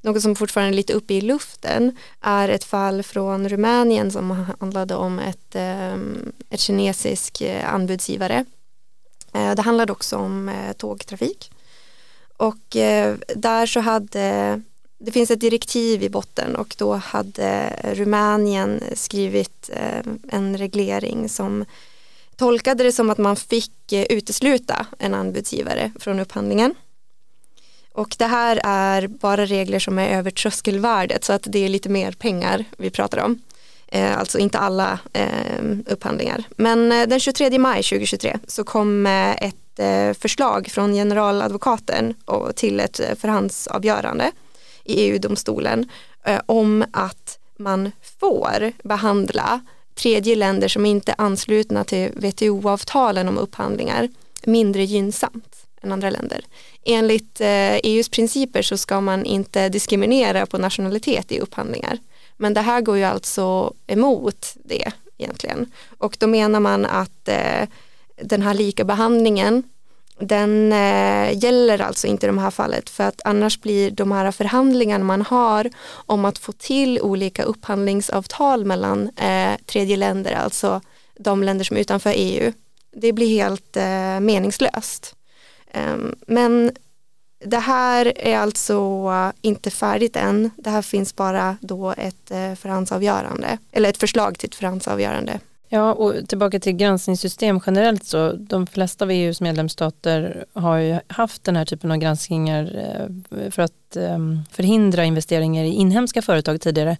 något 0.00 0.22
som 0.22 0.36
fortfarande 0.36 0.72
är 0.72 0.76
lite 0.76 0.92
uppe 0.92 1.14
i 1.14 1.20
luften 1.20 1.96
är 2.20 2.48
ett 2.48 2.64
fall 2.64 3.02
från 3.02 3.48
Rumänien 3.48 4.10
som 4.10 4.30
handlade 4.60 4.94
om 4.94 5.18
ett, 5.18 5.56
ett 6.50 6.60
kinesisk 6.60 7.40
eh, 7.40 7.74
anbudsgivare 7.74 8.44
Eh, 9.32 9.54
det 9.54 9.62
handlade 9.62 9.92
också 9.92 10.16
om 10.16 10.48
eh, 10.48 10.72
tågtrafik. 10.72 11.50
Och 12.36 12.76
eh, 12.76 13.16
där 13.36 13.66
så 13.66 13.80
hade, 13.80 14.60
det 14.98 15.12
finns 15.12 15.30
ett 15.30 15.40
direktiv 15.40 16.02
i 16.02 16.10
botten 16.10 16.56
och 16.56 16.74
då 16.78 16.94
hade 16.94 17.76
Rumänien 17.82 18.82
skrivit 18.94 19.70
en 20.28 20.58
reglering 20.58 21.28
som 21.28 21.64
tolkade 22.36 22.84
det 22.84 22.92
som 22.92 23.10
att 23.10 23.18
man 23.18 23.36
fick 23.36 23.92
utesluta 23.92 24.86
en 24.98 25.14
anbudsgivare 25.14 25.92
från 26.00 26.20
upphandlingen. 26.20 26.74
Och 27.92 28.14
det 28.18 28.26
här 28.26 28.60
är 28.64 29.06
bara 29.06 29.46
regler 29.46 29.78
som 29.78 29.98
är 29.98 30.18
över 30.18 30.30
tröskelvärdet 30.30 31.24
så 31.24 31.32
att 31.32 31.42
det 31.46 31.58
är 31.58 31.68
lite 31.68 31.88
mer 31.88 32.12
pengar 32.12 32.64
vi 32.76 32.90
pratar 32.90 33.18
om. 33.18 33.40
Eh, 33.94 34.18
alltså 34.18 34.38
inte 34.38 34.58
alla 34.58 34.98
eh, 35.12 35.64
upphandlingar. 35.86 36.44
Men 36.56 36.92
eh, 36.92 37.08
den 37.08 37.20
23 37.20 37.58
maj 37.58 37.82
2023 37.82 38.38
så 38.46 38.64
kom 38.64 39.06
eh, 39.06 39.30
ett 39.30 39.78
eh, 39.78 40.12
förslag 40.12 40.68
från 40.70 40.92
generaladvokaten 40.92 42.14
till 42.54 42.80
ett 42.80 43.00
eh, 43.00 43.14
förhandsavgörande 43.16 44.30
i 44.84 44.94
EU-domstolen 44.94 45.88
om 46.46 46.84
att 46.92 47.38
man 47.58 47.92
får 48.20 48.72
behandla 48.84 49.60
tredje 49.94 50.36
länder 50.36 50.68
som 50.68 50.86
inte 50.86 51.12
är 51.12 51.20
anslutna 51.20 51.84
till 51.84 52.10
WTO-avtalen 52.14 53.28
om 53.28 53.38
upphandlingar 53.38 54.08
mindre 54.44 54.84
gynnsamt 54.84 55.66
än 55.82 55.92
andra 55.92 56.10
länder. 56.10 56.44
Enligt 56.84 57.40
e 57.40 57.80
EUs 57.84 58.08
principer 58.08 58.62
så 58.62 58.76
ska 58.76 59.00
man 59.00 59.24
inte 59.24 59.68
diskriminera 59.68 60.46
på 60.46 60.58
nationalitet 60.58 61.32
i 61.32 61.40
upphandlingar. 61.40 61.98
Men 62.42 62.54
det 62.54 62.60
här 62.60 62.80
går 62.80 62.96
ju 62.96 63.04
alltså 63.04 63.74
emot 63.86 64.56
det 64.64 64.92
egentligen. 65.18 65.72
Och 65.98 66.16
då 66.20 66.26
menar 66.26 66.60
man 66.60 66.86
att 66.86 67.28
eh, 67.28 67.68
den 68.22 68.42
här 68.42 68.54
likabehandlingen 68.54 69.62
den 70.18 70.72
eh, 70.72 71.44
gäller 71.44 71.80
alltså 71.80 72.06
inte 72.06 72.26
i 72.26 72.28
de 72.28 72.38
här 72.38 72.50
fallet 72.50 72.90
för 72.90 73.04
att 73.04 73.20
annars 73.24 73.60
blir 73.60 73.90
de 73.90 74.12
här 74.12 74.30
förhandlingarna 74.30 75.04
man 75.04 75.22
har 75.22 75.70
om 76.06 76.24
att 76.24 76.38
få 76.38 76.52
till 76.52 77.00
olika 77.00 77.42
upphandlingsavtal 77.42 78.64
mellan 78.64 79.10
eh, 79.16 79.56
tredje 79.66 79.96
länder, 79.96 80.32
alltså 80.32 80.80
de 81.18 81.42
länder 81.42 81.64
som 81.64 81.76
är 81.76 81.80
utanför 81.80 82.12
EU, 82.16 82.52
det 82.92 83.12
blir 83.12 83.28
helt 83.28 83.76
eh, 83.76 84.20
meningslöst. 84.20 85.14
Ehm, 85.72 86.14
men 86.26 86.72
det 87.44 87.58
här 87.58 88.12
är 88.16 88.38
alltså 88.38 89.32
inte 89.40 89.70
färdigt 89.70 90.16
än. 90.16 90.50
Det 90.56 90.70
här 90.70 90.82
finns 90.82 91.16
bara 91.16 91.56
då 91.60 91.90
ett 91.90 92.30
eh, 92.30 92.54
förhandsavgörande 92.54 93.58
eller 93.72 93.88
ett 93.88 93.96
förslag 93.96 94.38
till 94.38 94.48
ett 94.48 94.54
förhandsavgörande. 94.54 95.40
Ja, 95.68 95.92
och 95.92 96.28
tillbaka 96.28 96.60
till 96.60 96.72
granskningssystem 96.72 97.60
generellt 97.66 98.04
så 98.04 98.32
de 98.32 98.66
flesta 98.66 99.04
av 99.04 99.10
EUs 99.10 99.40
medlemsstater 99.40 100.44
har 100.52 100.76
ju 100.76 100.98
haft 101.06 101.44
den 101.44 101.56
här 101.56 101.64
typen 101.64 101.90
av 101.90 101.96
granskningar 101.96 102.62
eh, 102.76 103.50
för 103.50 103.62
att 103.62 103.96
ehm, 103.96 104.40
förhindra 104.50 105.04
investeringar 105.04 105.64
i 105.64 105.68
inhemska 105.68 106.22
företag 106.22 106.60
tidigare. 106.60 106.96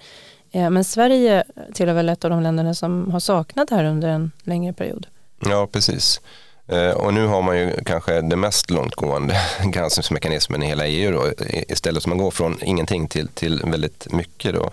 Eh, 0.50 0.70
men 0.70 0.84
Sverige 0.84 1.44
tillhör 1.74 1.94
väl 1.94 2.08
ett 2.08 2.24
av 2.24 2.30
de 2.30 2.42
länderna 2.42 2.74
som 2.74 3.10
har 3.10 3.20
saknat 3.20 3.68
det 3.68 3.74
här 3.74 3.84
under 3.84 4.08
en 4.08 4.30
längre 4.42 4.72
period. 4.72 5.06
Ja, 5.40 5.68
precis. 5.72 6.20
Eh, 6.72 6.90
och 6.90 7.14
nu 7.14 7.26
har 7.26 7.42
man 7.42 7.58
ju 7.58 7.84
kanske 7.84 8.20
det 8.20 8.36
mest 8.36 8.70
långtgående 8.70 9.36
granskningsmekanismen 9.64 10.62
i 10.62 10.66
hela 10.66 10.86
EU 10.86 11.12
då, 11.12 11.44
istället 11.68 12.02
som 12.02 12.10
man 12.10 12.18
går 12.18 12.30
från 12.30 12.58
ingenting 12.62 13.08
till, 13.08 13.28
till 13.28 13.62
väldigt 13.64 14.12
mycket. 14.12 14.54
Då. 14.54 14.70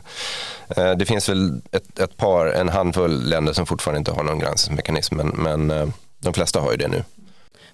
Eh, 0.67 0.91
det 0.91 1.05
finns 1.05 1.29
väl 1.29 1.61
ett, 1.71 1.99
ett, 1.99 2.17
par, 2.17 2.45
en 2.45 2.69
handfull 2.69 3.29
länder 3.29 3.53
som 3.53 3.65
fortfarande 3.65 3.97
inte 3.97 4.11
har 4.11 4.23
någon 4.23 4.39
granskningsmekanism 4.39 5.15
men, 5.15 5.27
men 5.27 5.71
eh, 5.71 5.87
de 6.19 6.33
flesta 6.33 6.59
har 6.59 6.71
ju 6.71 6.77
det 6.77 6.87
nu. 6.87 7.03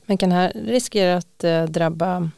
Men 0.06 0.18
kan 0.18 0.30
det 0.30 0.36
här 0.36 0.52
riskera 0.56 1.18
att 1.18 1.70
drabba, 1.70 2.30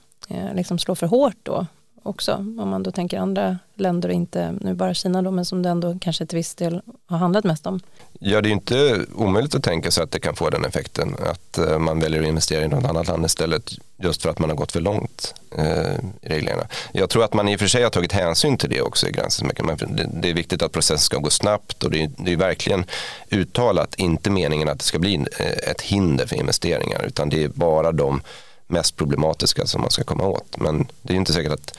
liksom 0.54 0.80
slå 0.80 0.96
för 0.96 1.08
hårt 1.08 1.38
då 1.44 1.66
också 2.08 2.34
om 2.34 2.70
man 2.70 2.84
då 2.84 2.92
tänker 2.92 3.20
andra 3.20 3.58
länder 3.76 4.10
och 4.10 4.16
inte 4.16 4.56
nu 4.62 4.74
bara 4.74 4.94
Kina 4.94 5.22
då 5.22 5.32
men 5.32 5.46
som 5.46 5.64
det 5.64 5.70
ändå 5.70 5.98
kanske 6.02 6.26
till 6.26 6.38
viss 6.38 6.56
del 6.56 6.82
har 7.06 7.18
handlat 7.18 7.44
mest 7.44 7.68
om? 7.68 7.80
Ja, 8.20 8.42
det 8.42 8.50
är 8.50 8.52
inte 8.52 9.06
omöjligt 9.16 9.56
att 9.56 9.64
tänka 9.64 9.92
sig 9.92 10.04
att 10.04 10.12
det 10.12 10.20
kan 10.20 10.36
få 10.36 10.50
den 10.50 10.66
effekten. 10.66 11.16
Att 11.26 11.58
eh, 11.58 11.80
man 11.80 12.00
väljer 12.00 12.22
att 12.22 12.28
investera 12.28 12.64
i 12.64 12.68
något 12.68 12.86
annat 12.86 13.08
land 13.08 13.26
istället 13.26 13.72
just 13.98 14.22
för 14.22 14.30
att 14.30 14.40
man 14.40 14.50
har 14.50 14.58
gått 14.58 14.72
för 14.72 14.82
långt 14.82 15.34
eh, 15.58 15.94
i 16.22 16.30
reglerna. 16.30 16.68
Jag 16.92 17.10
tror 17.10 17.24
att 17.24 17.34
man 17.34 17.48
i 17.48 17.56
och 17.56 17.60
för 17.60 17.68
sig 17.68 17.84
har 17.84 17.90
tagit 17.90 18.12
hänsyn 18.12 18.58
till 18.58 18.70
det 18.70 18.82
också 18.82 19.08
i 19.08 19.12
granskningsmekanismen. 19.12 19.96
Det, 19.96 20.10
det 20.22 20.30
är 20.30 20.34
viktigt 20.34 20.62
att 20.62 20.72
processen 20.72 21.00
ska 21.00 21.18
gå 21.18 21.30
snabbt 21.30 21.84
och 21.84 21.92
det 21.92 22.04
är, 22.04 22.12
det 22.18 22.34
är 22.34 22.38
verkligen 22.38 22.86
uttalat 23.30 23.96
inte 23.96 24.30
meningen 24.30 24.70
att 24.70 24.80
det 24.80 24.86
ska 24.86 25.00
bli 25.00 25.16
eh, 25.16 25.72
ett 25.72 25.82
hinder 25.82 26.26
för 26.26 26.36
investeringar 26.36 27.06
utan 27.08 27.30
det 27.30 27.44
är 27.44 27.48
bara 27.48 27.92
de 27.92 28.22
mest 28.68 28.96
problematiska 28.96 29.66
som 29.66 29.82
man 29.82 29.92
ska 29.92 30.04
komma 30.04 30.28
åt. 30.28 30.58
Men 30.58 30.88
det 31.02 31.14
är 31.14 31.18
inte 31.18 31.34
säkert 31.34 31.52
att, 31.52 31.78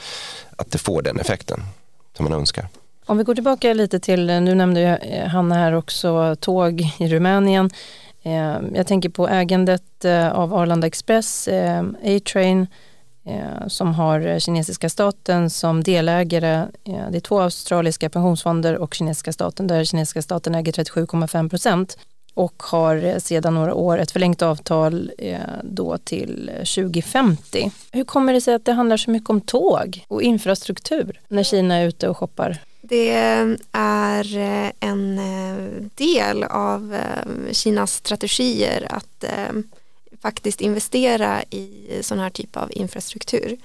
att 0.57 0.71
det 0.71 0.79
får 0.79 1.03
den 1.03 1.21
effekten 1.21 1.61
som 2.17 2.25
man 2.25 2.33
önskar. 2.33 2.69
Om 3.09 3.19
vi 3.19 3.25
går 3.25 3.35
tillbaka 3.35 3.75
lite 3.75 4.01
till, 4.01 4.31
eh, 4.31 4.41
nu 4.41 4.55
nämnde 4.55 4.81
jag 4.81 4.99
eh, 5.03 5.27
Hanna 5.29 5.55
här 5.55 5.73
också, 5.73 6.37
tåg 6.41 6.81
i 6.99 7.09
Rumänien. 7.09 7.71
Eh, 8.23 8.57
jag 8.75 8.87
tänker 8.87 9.09
på 9.09 9.29
ägandet 9.29 10.05
av 10.33 10.55
Arlanda 10.55 10.87
Express, 10.87 11.49
A-Train, 12.05 12.67
som 13.67 13.95
har 13.95 14.39
kinesiska 14.39 14.89
staten 14.89 15.51
som 15.51 15.83
delägare. 15.83 16.67
Det 16.85 17.17
är 17.17 17.21
två 17.21 17.41
australiska 17.41 18.11
pensionsfonder 18.11 18.77
och 18.77 18.95
kinesiska 18.95 19.33
staten 19.33 19.67
där 19.67 19.85
kinesiska 19.85 20.23
staten 20.23 20.55
äger 20.55 20.73
37,5 20.73 21.51
procent 21.51 21.99
och 22.35 22.63
har 22.63 23.19
sedan 23.19 23.55
några 23.55 23.75
år 23.75 23.99
ett 23.99 24.11
förlängt 24.11 24.43
avtal 24.43 25.11
eh, 25.19 25.39
då 25.63 25.99
till 25.99 26.51
2050. 26.75 27.71
Hur 27.93 28.05
kommer 28.05 28.33
det 28.33 28.41
sig 28.41 28.55
att 28.55 28.65
det 28.65 28.73
handlar 28.73 28.97
så 28.97 29.11
mycket 29.11 29.31
om 29.31 29.41
tåg 29.41 30.05
och 30.09 30.23
infrastruktur 30.23 31.21
när 31.29 31.43
Kina 31.43 31.77
är 31.77 31.87
ute 31.87 32.09
och 32.09 32.17
shoppar? 32.17 32.59
Det 32.81 33.11
är 33.73 34.37
eh, 34.37 34.73
en 34.81 35.19
eh, 35.19 35.83
del 35.95 36.45
av 36.45 36.97
Kinas 37.53 37.95
strategier 37.95 38.87
att 38.91 39.25
faktiskt 40.23 40.61
investera 40.61 41.43
i 41.43 41.89
sån 42.01 42.19
här 42.19 42.31
typ 42.31 42.57
av 42.57 42.71
infrastruktur. 42.73 43.57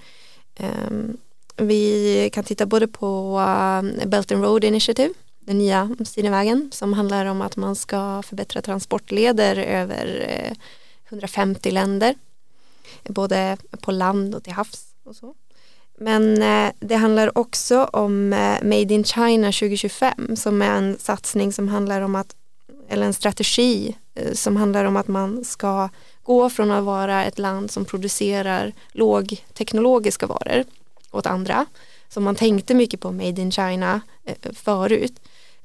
Ehm, 0.58 1.17
vi 1.58 2.30
kan 2.34 2.43
titta 2.43 2.65
både 2.65 2.88
på 2.88 3.39
Belt 4.06 4.32
and 4.32 4.43
Road 4.43 4.63
Initiative, 4.63 5.13
den 5.45 5.58
nya 5.58 5.95
Stinevägen 6.06 6.69
som 6.73 6.93
handlar 6.93 7.25
om 7.25 7.41
att 7.41 7.56
man 7.56 7.75
ska 7.75 8.21
förbättra 8.21 8.62
transportleder 8.62 9.56
över 9.56 10.25
eh, 10.29 10.58
150 11.10 11.71
länder, 11.71 12.15
både 13.03 13.58
på 13.82 13.91
land 13.91 14.36
och 14.36 14.43
till 14.43 14.53
havs 14.53 14.86
och 15.03 15.15
så. 15.15 15.36
Men 15.97 16.41
eh, 16.41 16.71
det 16.79 16.95
handlar 16.95 17.38
också 17.38 17.84
om 17.84 18.34
eh, 18.34 18.63
Made 18.63 18.93
in 18.93 19.03
China 19.03 19.51
2025 19.51 20.36
som 20.36 20.62
är 20.62 20.71
en 20.71 20.97
satsning 20.99 21.53
som 21.53 21.67
handlar 21.67 22.01
om 22.01 22.15
att, 22.15 22.36
eller 22.89 23.06
en 23.06 23.13
strategi 23.13 23.95
som 24.34 24.56
handlar 24.56 24.86
om 24.86 24.97
att 24.97 25.08
man 25.08 25.43
ska 25.43 25.89
gå 26.23 26.49
från 26.49 26.71
att 26.71 26.84
vara 26.84 27.25
ett 27.25 27.39
land 27.39 27.71
som 27.71 27.86
producerar 27.86 28.73
lågteknologiska 28.91 30.27
varor 30.27 30.63
åt 31.12 31.25
andra, 31.25 31.65
som 32.13 32.23
man 32.23 32.36
tänkte 32.36 32.73
mycket 32.73 32.99
på 32.99 33.12
Made 33.12 33.41
in 33.41 33.52
China 33.52 34.02
eh, 34.26 34.52
förut, 34.54 35.13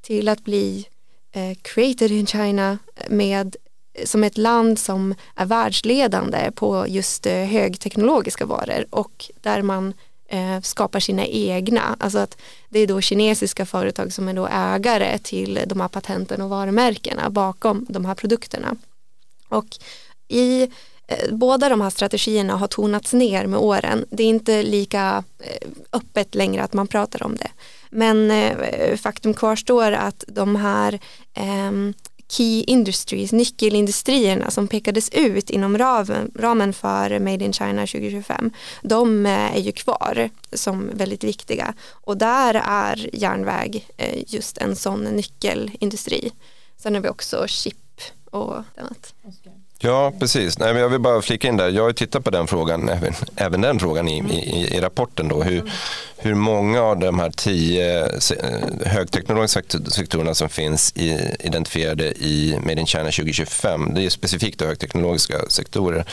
till 0.00 0.28
att 0.28 0.44
bli 0.44 0.86
eh, 1.32 1.58
created 1.62 2.10
in 2.10 2.26
China 2.26 2.78
eh, 2.96 3.10
med 3.10 3.56
som 4.04 4.24
ett 4.24 4.38
land 4.38 4.78
som 4.78 5.14
är 5.34 5.46
världsledande 5.46 6.50
på 6.54 6.86
just 6.88 7.26
högteknologiska 7.26 8.46
varor 8.46 8.86
och 8.90 9.30
där 9.40 9.62
man 9.62 9.94
eh, 10.28 10.60
skapar 10.60 11.00
sina 11.00 11.26
egna. 11.26 11.96
Alltså 12.00 12.18
att 12.18 12.36
det 12.68 12.78
är 12.78 12.86
då 12.86 13.00
kinesiska 13.00 13.66
företag 13.66 14.12
som 14.12 14.28
är 14.28 14.34
då 14.34 14.46
ägare 14.46 15.18
till 15.18 15.60
de 15.66 15.80
här 15.80 15.88
patenten 15.88 16.42
och 16.42 16.50
varumärkena 16.50 17.30
bakom 17.30 17.86
de 17.88 18.04
här 18.04 18.14
produkterna. 18.14 18.76
Och 19.48 19.66
i 20.28 20.68
Eh, 21.08 21.34
båda 21.34 21.68
de 21.68 21.80
här 21.80 21.90
strategierna 21.90 22.56
har 22.56 22.66
tonats 22.68 23.12
ner 23.12 23.46
med 23.46 23.60
åren. 23.60 24.04
Det 24.10 24.22
är 24.22 24.28
inte 24.28 24.62
lika 24.62 25.24
eh, 25.38 25.68
öppet 25.92 26.34
längre 26.34 26.62
att 26.62 26.72
man 26.72 26.86
pratar 26.86 27.22
om 27.22 27.36
det. 27.36 27.50
Men 27.90 28.30
eh, 28.30 28.96
faktum 28.96 29.34
kvarstår 29.34 29.92
att 29.92 30.24
de 30.28 30.56
här 30.56 31.00
ehm, 31.34 31.94
key 32.28 32.64
industries, 32.66 33.32
nyckelindustrierna 33.32 34.50
som 34.50 34.68
pekades 34.68 35.10
ut 35.10 35.50
inom 35.50 35.78
ramen, 35.78 36.30
ramen 36.34 36.72
för 36.72 37.18
Made 37.18 37.44
in 37.44 37.52
China 37.52 37.86
2025, 37.86 38.50
de 38.82 39.26
är 39.26 39.58
ju 39.58 39.72
kvar 39.72 40.30
som 40.52 40.90
väldigt 40.94 41.24
viktiga 41.24 41.74
och 41.90 42.16
där 42.16 42.54
är 42.64 43.10
järnväg 43.12 43.86
just 44.26 44.58
en 44.58 44.76
sån 44.76 45.00
nyckelindustri. 45.04 46.32
Sen 46.76 46.94
har 46.94 47.02
vi 47.02 47.08
också 47.08 47.46
chip 47.46 48.00
och 48.30 48.54
annat. 48.76 49.14
Ja, 49.80 50.12
precis. 50.18 50.58
Nej, 50.58 50.72
men 50.72 50.82
jag 50.82 50.88
vill 50.88 51.00
bara 51.00 51.22
flika 51.22 51.48
in 51.48 51.56
där. 51.56 51.68
Jag 51.68 51.82
har 51.82 51.92
tittat 51.92 52.24
på 52.24 52.30
den 52.30 52.46
frågan, 52.46 52.88
även, 52.88 53.14
även 53.36 53.60
den 53.60 53.78
frågan 53.78 54.08
i, 54.08 54.18
i, 54.18 54.76
i 54.76 54.80
rapporten. 54.80 55.28
Då, 55.28 55.42
hur, 55.42 55.70
hur 56.16 56.34
många 56.34 56.82
av 56.82 56.98
de 56.98 57.18
här 57.18 57.30
tio 57.30 58.04
eh, 58.04 58.86
högteknologiska 58.86 59.62
sektorerna 59.90 60.34
som 60.34 60.48
finns 60.48 60.92
i, 60.96 61.36
identifierade 61.40 62.04
i 62.04 62.58
Made 62.62 62.80
in 62.80 62.86
China 62.86 63.04
2025, 63.04 63.94
det 63.94 64.06
är 64.06 64.10
specifikt 64.10 64.60
högteknologiska 64.60 65.38
sektorer. 65.48 66.04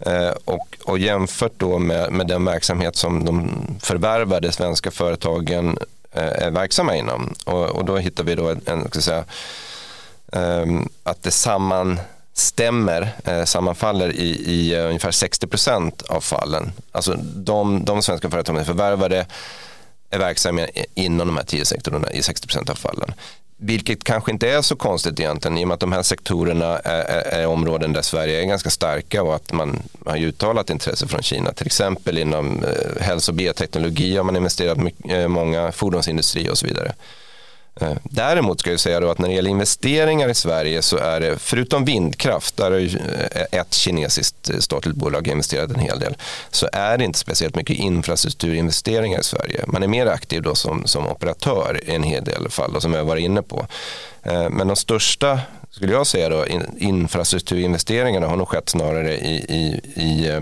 Eh, 0.00 0.34
och, 0.44 0.76
och, 0.84 0.98
jämfört 0.98 1.52
då 1.56 1.78
med, 1.78 2.12
med 2.12 2.26
den 2.26 2.44
verksamhet 2.44 2.96
som 2.96 3.24
de 3.24 3.50
förvärvade 3.80 4.52
svenska 4.52 4.90
företagen 4.90 5.78
eh, 6.12 6.42
är 6.42 6.50
verksamma 6.50 6.96
inom. 6.96 7.34
Och, 7.44 7.68
och 7.68 7.84
då 7.84 7.96
hittar 7.96 8.24
vi 8.24 8.34
då 8.34 8.48
en, 8.48 8.60
en 8.66 8.88
ska 8.88 9.00
säga, 9.00 9.24
eh, 10.32 10.66
att 11.02 11.22
det 11.22 11.30
samman 11.30 12.00
stämmer, 12.40 13.08
eh, 13.24 13.44
sammanfaller 13.44 14.12
i, 14.12 14.42
i 14.46 14.76
uh, 14.76 14.86
ungefär 14.86 15.10
60 15.10 15.46
procent 15.46 16.02
av 16.02 16.20
fallen. 16.20 16.72
Alltså 16.92 17.14
de, 17.34 17.84
de 17.84 18.02
svenska 18.02 18.30
företag 18.30 18.54
som 18.54 18.56
är 18.56 18.64
förvärvade 18.64 19.26
är 20.10 20.18
verksamma 20.18 20.66
inom 20.94 21.26
de 21.26 21.36
här 21.36 21.44
tio 21.44 21.64
sektorerna 21.64 22.10
i 22.10 22.22
60 22.22 22.46
procent 22.46 22.70
av 22.70 22.74
fallen. 22.74 23.12
Vilket 23.62 24.04
kanske 24.04 24.32
inte 24.32 24.50
är 24.50 24.62
så 24.62 24.76
konstigt 24.76 25.20
egentligen 25.20 25.58
i 25.58 25.64
och 25.64 25.68
med 25.68 25.74
att 25.74 25.80
de 25.80 25.92
här 25.92 26.02
sektorerna 26.02 26.78
är, 26.78 27.02
är, 27.04 27.40
är, 27.40 27.46
områden 27.46 27.92
där 27.92 28.02
Sverige 28.02 28.42
är 28.42 28.46
ganska 28.46 28.70
starka 28.70 29.22
och 29.22 29.34
att 29.34 29.52
man 29.52 29.82
har 30.06 30.16
uttalat 30.16 30.70
intresse 30.70 31.06
från 31.06 31.22
Kina. 31.22 31.52
Till 31.52 31.66
exempel 31.66 32.18
inom 32.18 32.64
eh, 32.64 33.02
hälso 33.02 33.32
och 33.32 33.36
bioteknologi 33.36 34.16
har 34.16 34.24
man 34.24 34.36
investerat 34.36 34.78
mycket, 34.78 35.10
eh, 35.10 35.28
många, 35.28 35.72
fordonsindustri 35.72 36.50
och 36.50 36.58
så 36.58 36.66
vidare. 36.66 36.94
Eh, 37.80 37.92
däremot 38.02 38.60
ska 38.60 38.70
jag 38.70 38.80
säga 38.80 39.00
då 39.00 39.10
att 39.10 39.18
när 39.18 39.28
det 39.28 39.34
gäller 39.34 39.50
investeringar 39.50 40.28
i 40.28 40.34
Sverige 40.34 40.82
så 40.82 40.96
är 40.96 41.20
det 41.20 41.38
förutom 41.38 41.84
vindkraft, 41.84 42.56
där 42.56 42.70
har 42.70 42.80
eh, 42.80 43.60
ett 43.60 43.74
kinesiskt 43.74 44.50
eh, 44.50 44.58
statligt 44.58 44.96
bolag 44.96 45.28
investerat 45.28 45.70
en 45.70 45.80
hel 45.80 45.98
del, 45.98 46.16
så 46.50 46.68
är 46.72 46.98
det 46.98 47.04
inte 47.04 47.18
speciellt 47.18 47.56
mycket 47.56 47.76
infrastrukturinvesteringar 47.76 49.20
i 49.20 49.24
Sverige. 49.24 49.64
Man 49.66 49.82
är 49.82 49.86
mer 49.86 50.06
aktiv 50.06 50.42
då 50.42 50.54
som, 50.54 50.86
som 50.86 51.06
operatör 51.06 51.80
i 51.84 51.94
en 51.94 52.02
hel 52.02 52.24
del 52.24 52.48
fall, 52.48 52.76
och 52.76 52.82
som 52.82 52.94
jag 52.94 53.04
var 53.04 53.16
inne 53.16 53.42
på. 53.42 53.66
Men 54.50 54.66
de 54.66 54.76
största, 54.76 55.40
skulle 55.70 55.92
jag 55.92 56.06
säga 56.06 56.28
då, 56.28 56.46
infrastrukturinvesteringarna 56.78 58.26
har 58.26 58.36
nog 58.36 58.48
skett 58.48 58.68
snarare 58.68 59.14
i, 59.14 59.34
i, 59.34 59.80
i 60.02 60.40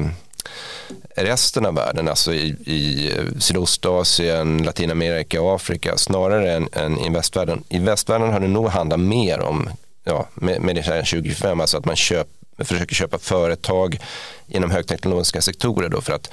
resten 1.24 1.66
av 1.66 1.74
världen, 1.74 2.08
alltså 2.08 2.34
i, 2.34 2.48
i 2.48 3.12
Sydostasien, 3.38 4.62
Latinamerika 4.62 5.42
och 5.42 5.54
Afrika 5.54 5.96
snarare 5.96 6.52
än, 6.52 6.68
än 6.72 6.98
i 6.98 7.10
västvärlden. 7.10 7.64
I 7.68 7.78
västvärlden 7.78 8.32
har 8.32 8.40
det 8.40 8.48
nog 8.48 8.68
handlat 8.68 9.00
mer 9.00 9.40
om 9.40 9.70
ja, 10.04 10.28
med, 10.34 10.62
med 10.62 10.74
det 10.74 10.82
här 10.82 10.98
2025, 10.98 11.60
alltså 11.60 11.78
att 11.78 11.84
man 11.84 11.96
köp, 11.96 12.26
försöker 12.58 12.94
köpa 12.94 13.18
företag 13.18 13.98
inom 14.46 14.70
högteknologiska 14.70 15.40
sektorer 15.40 15.88
då 15.88 16.00
för 16.00 16.12
att 16.12 16.30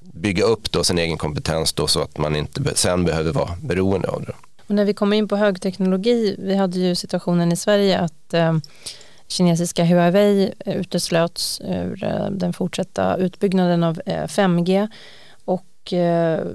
bygga 0.00 0.44
upp 0.44 0.72
då 0.72 0.84
sin 0.84 0.98
egen 0.98 1.18
kompetens 1.18 1.72
då 1.72 1.86
så 1.86 2.02
att 2.02 2.18
man 2.18 2.36
inte 2.36 2.74
sen 2.74 3.04
behöver 3.04 3.32
vara 3.32 3.56
beroende 3.62 4.08
av 4.08 4.22
det. 4.22 4.32
Och 4.66 4.74
när 4.74 4.84
vi 4.84 4.94
kommer 4.94 5.16
in 5.16 5.28
på 5.28 5.36
högteknologi, 5.36 6.36
vi 6.38 6.56
hade 6.56 6.78
ju 6.78 6.94
situationen 6.94 7.52
i 7.52 7.56
Sverige 7.56 7.98
att 7.98 8.34
eh, 8.34 8.56
kinesiska 9.28 9.84
Huawei 9.84 10.52
eh, 10.58 10.76
uteslöts 10.76 11.60
ur 11.60 11.96
den 12.30 12.52
fortsatta 12.52 13.16
utbyggnaden 13.16 13.84
av 13.84 14.00
eh, 14.06 14.24
5G 14.24 14.88
och 15.44 15.62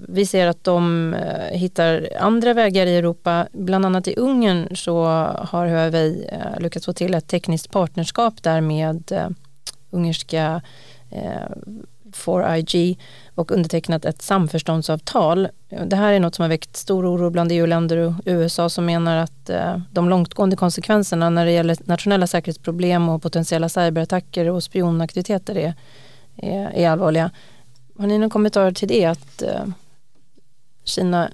vi 0.07 0.25
ser 0.25 0.47
att 0.47 0.63
de 0.63 1.15
hittar 1.51 2.09
andra 2.19 2.53
vägar 2.53 2.85
i 2.85 2.97
Europa. 2.97 3.47
Bland 3.51 3.85
annat 3.85 4.07
i 4.07 4.15
Ungern 4.15 4.75
så 4.75 5.03
har 5.37 5.67
Huawei 5.67 6.29
lyckats 6.59 6.85
få 6.85 6.93
till 6.93 7.13
ett 7.13 7.27
tekniskt 7.27 7.71
partnerskap 7.71 8.43
där 8.43 8.61
med 8.61 9.11
ungerska 9.91 10.61
4IG 12.15 12.97
och 13.35 13.51
undertecknat 13.51 14.05
ett 14.05 14.21
samförståndsavtal. 14.21 15.47
Det 15.85 15.95
här 15.95 16.13
är 16.13 16.19
något 16.19 16.35
som 16.35 16.43
har 16.43 16.49
väckt 16.49 16.77
stor 16.77 17.15
oro 17.15 17.29
bland 17.29 17.51
EU-länder 17.51 17.97
och 17.97 18.13
USA 18.25 18.69
som 18.69 18.85
menar 18.85 19.17
att 19.17 19.49
eh, 19.49 19.79
de 19.91 20.09
långtgående 20.09 20.55
konsekvenserna 20.55 21.29
när 21.29 21.45
det 21.45 21.51
gäller 21.51 21.77
nationella 21.83 22.27
säkerhetsproblem 22.27 23.09
och 23.09 23.21
potentiella 23.21 23.69
cyberattacker 23.69 24.49
och 24.49 24.63
spionaktiviteter 24.63 25.57
är, 25.57 25.73
är, 26.35 26.71
är 26.75 26.89
allvarliga. 26.89 27.31
Har 27.97 28.07
ni 28.07 28.17
någon 28.17 28.29
kommentar 28.29 28.71
till 28.71 28.87
det? 28.87 29.05
Att, 29.05 29.41
eh, 29.41 29.65
Kina 30.83 31.31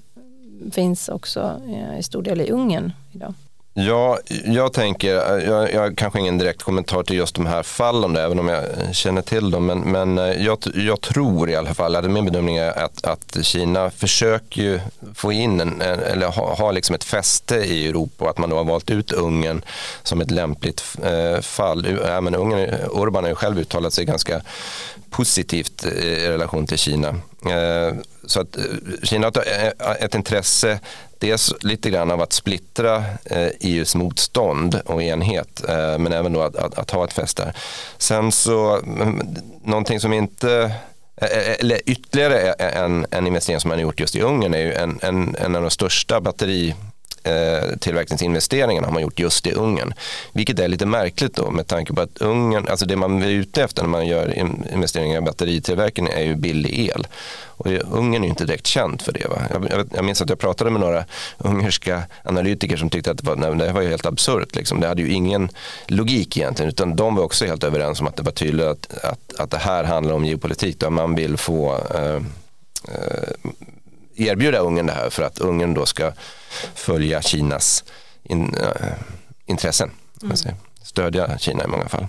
finns 0.72 1.08
också 1.08 1.60
eh, 1.68 1.98
i 1.98 2.02
stor 2.02 2.22
del 2.22 2.40
i 2.40 2.50
Ungern 2.50 2.92
idag. 3.12 3.34
Ja, 3.80 4.18
jag 4.44 4.72
tänker, 4.72 5.14
jag, 5.40 5.72
jag 5.72 5.80
har 5.80 5.94
kanske 5.94 6.18
ingen 6.18 6.38
direkt 6.38 6.62
kommentar 6.62 7.02
till 7.02 7.16
just 7.16 7.34
de 7.34 7.46
här 7.46 7.62
fallen, 7.62 8.16
även 8.16 8.38
om 8.38 8.48
jag 8.48 8.64
känner 8.92 9.22
till 9.22 9.50
dem. 9.50 9.66
Men, 9.66 9.80
men 9.80 10.18
eh, 10.18 10.44
jag, 10.44 10.58
jag 10.74 11.00
tror 11.00 11.50
i 11.50 11.56
alla 11.56 11.74
fall, 11.74 11.96
eller 11.96 12.08
min 12.08 12.24
bedömning 12.24 12.56
är 12.56 12.78
att, 12.78 13.04
att 13.04 13.36
Kina 13.42 13.90
försöker 13.90 14.82
få 15.14 15.32
in 15.32 15.60
en, 15.60 15.80
eller 15.80 16.26
ha, 16.26 16.54
ha 16.54 16.70
liksom 16.70 16.94
ett 16.94 17.04
fäste 17.04 17.56
i 17.56 17.88
Europa 17.88 18.24
och 18.24 18.30
att 18.30 18.38
man 18.38 18.50
då 18.50 18.56
har 18.56 18.64
valt 18.64 18.90
ut 18.90 19.12
Ungern 19.12 19.62
som 20.02 20.20
ett 20.20 20.30
lämpligt 20.30 20.84
eh, 21.04 21.40
fall. 21.40 21.98
Ja, 22.06 22.20
men 22.20 22.34
Ungern, 22.34 22.74
Urban 22.92 23.24
har 23.24 23.28
ju 23.28 23.34
själv 23.34 23.58
uttalat 23.58 23.92
sig 23.92 24.04
ganska 24.04 24.42
positivt 25.10 25.84
eh, 25.84 25.92
i 25.92 26.28
relation 26.28 26.66
till 26.66 26.78
Kina. 26.78 27.08
Eh, 27.46 27.94
så 28.26 28.40
att 28.40 28.56
eh, 28.56 28.64
Kina 29.02 29.26
har 29.26 29.96
ett 30.00 30.14
intresse 30.14 30.80
dels 31.18 31.54
lite 31.60 31.90
grann 31.90 32.10
av 32.10 32.20
att 32.20 32.32
splittra 32.32 33.04
e 33.24 33.52
EUs 33.60 33.94
motstånd 33.94 34.80
och 34.84 35.02
enhet 35.02 35.62
men 35.98 36.12
även 36.12 36.32
då 36.32 36.42
att, 36.42 36.56
att, 36.56 36.78
att 36.78 36.90
ha 36.90 37.04
ett 37.04 37.12
fäste. 37.12 37.52
Sen 37.98 38.32
så 38.32 38.76
mm, 38.76 39.36
någonting 39.64 40.00
som 40.00 40.12
inte 40.12 40.72
eller 41.60 41.80
ytterligare 41.86 42.52
en, 42.52 43.06
en 43.10 43.26
investering 43.26 43.60
som 43.60 43.68
man 43.68 43.78
har 43.78 43.82
gjort 43.82 44.00
just 44.00 44.16
i 44.16 44.20
Ungern 44.20 44.54
är 44.54 44.58
ju 44.58 44.72
en, 44.72 44.98
en, 45.02 45.36
en 45.38 45.56
av 45.56 45.62
de 45.62 45.70
största 45.70 46.20
batteri 46.20 46.74
Eh, 47.28 47.76
tillverkningsinvesteringarna 47.78 48.86
har 48.86 48.92
man 48.92 49.02
gjort 49.02 49.18
just 49.18 49.46
i 49.46 49.52
Ungern. 49.52 49.94
Vilket 50.32 50.58
är 50.58 50.68
lite 50.68 50.86
märkligt 50.86 51.34
då 51.34 51.50
med 51.50 51.66
tanke 51.66 51.92
på 51.92 52.00
att 52.00 52.18
Ungern, 52.18 52.66
alltså 52.68 52.86
det 52.86 52.96
man 52.96 53.22
är 53.22 53.28
ute 53.28 53.62
efter 53.62 53.82
när 53.82 53.90
man 53.90 54.06
gör 54.06 54.38
investeringar 54.72 55.18
i 55.18 55.20
batteritillverkning 55.20 56.08
är 56.08 56.22
ju 56.22 56.34
billig 56.34 56.78
el. 56.78 57.06
Och 57.58 57.66
Ungern 57.66 58.22
är 58.22 58.26
ju 58.26 58.30
inte 58.30 58.44
direkt 58.44 58.66
känt 58.66 59.02
för 59.02 59.12
det. 59.12 59.28
Va? 59.28 59.42
Jag, 59.70 59.88
jag, 59.94 60.04
minns 60.04 60.22
att 60.22 60.28
jag 60.28 60.38
pratade 60.38 60.70
med 60.70 60.80
några 60.80 61.04
ungerska 61.38 62.02
analytiker 62.24 62.76
som 62.76 62.90
tyckte 62.90 63.10
att 63.10 63.18
det 63.18 63.26
var, 63.26 63.36
nej, 63.36 63.66
det 63.66 63.72
var 63.72 63.82
helt 63.82 64.06
absurt. 64.06 64.54
Liksom. 64.56 64.80
Det 64.80 64.88
hade 64.88 65.02
ju 65.02 65.12
ingen 65.12 65.48
logik 65.86 66.36
egentligen 66.36 66.68
utan 66.68 66.96
de 66.96 67.14
var 67.14 67.24
också 67.24 67.46
helt 67.46 67.64
överens 67.64 68.00
om 68.00 68.06
att 68.06 68.16
det 68.16 68.22
var 68.22 68.32
tydligt 68.32 68.66
att, 68.66 69.04
att, 69.04 69.40
att 69.40 69.50
det 69.50 69.58
här 69.58 69.84
handlar 69.84 70.14
om 70.14 70.24
geopolitik. 70.24 70.80
Där 70.80 70.90
man 70.90 71.14
vill 71.14 71.36
få 71.36 71.74
eh, 71.94 72.22
eh, 72.94 73.50
erbjuda 74.20 74.58
Ungern 74.58 74.86
det 74.86 74.92
här 74.92 75.10
för 75.10 75.22
att 75.22 75.38
Ungern 75.38 75.74
då 75.74 75.86
ska 75.86 76.12
följa 76.74 77.22
Kinas 77.22 77.84
in, 78.22 78.54
äh, 78.54 78.92
intressen. 79.46 79.90
Mm. 80.22 80.36
Stödja 80.82 81.38
Kina 81.38 81.64
i 81.64 81.66
många 81.66 81.88
fall. 81.88 82.06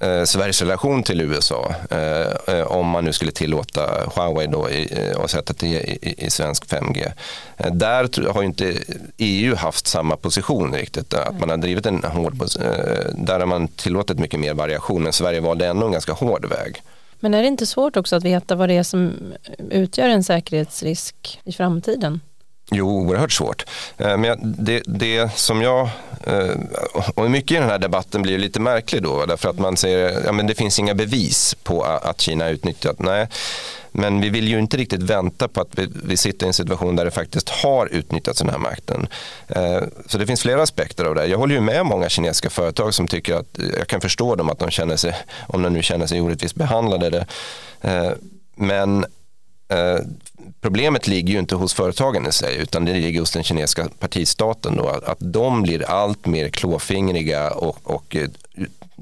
Eh, 0.03 0.23
Sveriges 0.25 0.61
relation 0.61 1.03
till 1.03 1.21
USA 1.21 1.75
eh, 1.89 2.55
eh, 2.55 2.67
om 2.67 2.87
man 2.87 3.05
nu 3.05 3.13
skulle 3.13 3.31
tillåta 3.31 3.81
Huawei 4.15 4.47
då 4.47 4.69
i, 4.69 4.89
eh, 4.91 5.21
och 5.21 5.29
sätta 5.29 5.53
det 5.59 5.67
i, 5.67 6.15
i, 6.17 6.29
svensk 6.29 6.65
5G. 6.65 7.11
Eh, 7.57 7.73
där 7.73 8.29
har 8.33 8.41
ju 8.41 8.47
inte 8.47 8.73
EU 9.17 9.55
haft 9.55 9.87
samma 9.87 10.17
position 10.17 10.73
riktigt. 10.73 11.13
Att 11.13 11.39
man 11.39 11.49
har 11.49 11.57
drivit 11.57 11.85
en 11.85 12.03
hård 12.03 12.41
eh, 12.41 12.67
Där 13.15 13.39
har 13.39 13.45
man 13.45 13.67
tillåtit 13.67 14.19
mycket 14.19 14.39
mer 14.39 14.53
variation 14.53 15.03
men 15.03 15.13
Sverige 15.13 15.39
valde 15.39 15.67
ändå 15.67 15.85
en 15.85 15.91
ganska 15.91 16.13
hård 16.13 16.45
väg. 16.45 16.81
Men 17.19 17.33
är 17.33 17.41
det 17.41 17.47
inte 17.47 17.65
svårt 17.65 17.97
också 17.97 18.15
att 18.15 18.23
veta 18.23 18.55
vad 18.55 18.69
det 18.69 18.77
är 18.77 18.83
som 18.83 19.13
utgör 19.69 20.09
en 20.09 20.23
säkerhetsrisk 20.23 21.39
i 21.43 21.51
framtiden? 21.51 22.19
Jo, 22.73 22.89
oerhört 22.89 23.31
svårt. 23.31 23.65
Eh, 23.97 24.17
men 24.17 24.55
det, 24.57 24.83
det 24.85 25.31
som 25.35 25.61
jag, 25.61 25.89
eh, 26.27 26.55
och 27.15 27.31
mycket 27.31 27.51
i 27.51 27.59
den 27.59 27.69
här 27.69 27.79
debatten 27.79 28.21
blir 28.21 28.37
lite 28.37 28.59
märklig 28.59 29.03
då, 29.03 29.25
därför 29.25 29.49
att 29.49 29.59
man 29.59 29.77
säger 29.77 30.17
att 30.17 30.37
ja, 30.37 30.43
det 30.43 30.55
finns 30.55 30.79
inga 30.79 30.93
bevis 30.93 31.55
på 31.63 31.83
att 31.83 32.21
Kina 32.21 32.49
utnyttjat. 32.49 32.99
Nej, 32.99 33.27
men 33.91 34.21
vi 34.21 34.29
vill 34.29 34.47
ju 34.47 34.59
inte 34.59 34.77
riktigt 34.77 35.01
vänta 35.01 35.47
på 35.47 35.61
att 35.61 35.79
vi, 35.79 35.89
vi 36.03 36.17
sitter 36.17 36.45
i 36.45 36.47
en 36.47 36.53
situation 36.53 36.95
där 36.95 37.05
det 37.05 37.11
faktiskt 37.11 37.49
har 37.49 37.87
utnyttjats 37.87 38.39
den 38.39 38.49
här 38.49 38.57
makten. 38.57 39.07
Eh, 39.47 39.81
så 40.07 40.17
det 40.17 40.27
finns 40.27 40.41
flera 40.41 40.61
aspekter 40.61 41.05
av 41.05 41.15
det. 41.15 41.25
Jag 41.25 41.37
håller 41.37 41.55
ju 41.55 41.61
med 41.61 41.85
många 41.85 42.09
kinesiska 42.09 42.49
företag 42.49 42.93
som 42.93 43.07
tycker 43.07 43.35
att, 43.35 43.59
jag 43.77 43.87
kan 43.87 44.01
förstå 44.01 44.35
dem 44.35 44.49
att 44.49 44.59
de 44.59 44.69
känner 44.69 44.95
sig, 44.95 45.15
om 45.47 45.61
de 45.61 45.73
nu 45.73 45.83
känner 45.83 46.07
sig 46.07 46.21
orättvist 46.21 46.55
behandlade. 46.55 47.25
Men 48.55 49.05
Eh, 49.73 49.99
problemet 50.61 51.07
ligger 51.07 51.33
ju 51.33 51.39
inte 51.39 51.55
hos 51.55 51.73
företagen 51.73 52.27
i 52.27 52.31
sig 52.31 52.57
utan 52.57 52.85
det 52.85 52.93
ligger 52.93 53.19
hos 53.19 53.31
den 53.31 53.43
kinesiska 53.43 53.87
partistaten. 53.99 54.75
Då, 54.75 54.87
att 54.87 55.17
de 55.19 55.61
blir 55.61 55.89
allt 55.89 56.25
mer 56.25 56.49
klåfingriga 56.49 57.51
och, 57.51 57.77
och 57.83 58.15
eh, 58.15 58.29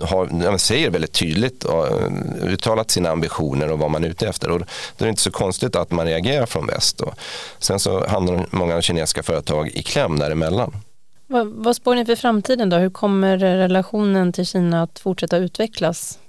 har, 0.02 0.58
säger 0.58 0.90
väldigt 0.90 1.14
tydligt 1.14 1.64
och 1.64 1.88
eh, 1.88 2.12
uttalat 2.44 2.92
sina 2.92 3.10
ambitioner 3.10 3.72
och 3.72 3.80
vad 3.80 3.92
man 3.92 4.04
är 4.04 4.08
ute 4.08 4.28
efter. 4.28 4.50
Och 4.50 4.60
då 4.60 4.66
är 4.98 5.06
det 5.06 5.10
inte 5.10 5.22
så 5.22 5.32
konstigt 5.32 5.76
att 5.76 5.92
man 5.92 6.06
reagerar 6.06 6.46
från 6.46 6.68
väst. 6.68 6.98
Då. 6.98 7.14
Sen 7.60 7.80
så 7.80 8.08
hamnar 8.08 8.46
många 8.52 8.82
kinesiska 8.82 9.24
företag 9.24 9.68
i 9.68 9.84
kläm 9.84 10.20
däremellan. 10.20 10.74
Vad, 11.28 11.48
vad 11.48 11.76
spår 11.76 11.96
ni 11.96 12.06
för 12.06 12.16
framtiden 12.16 12.70
då? 12.70 12.78
Hur 12.78 12.90
kommer 12.90 13.38
relationen 13.38 14.34
till 14.34 14.46
Kina 14.46 14.84
att 14.84 15.00
fortsätta 15.00 15.38
utvecklas? 15.38 16.20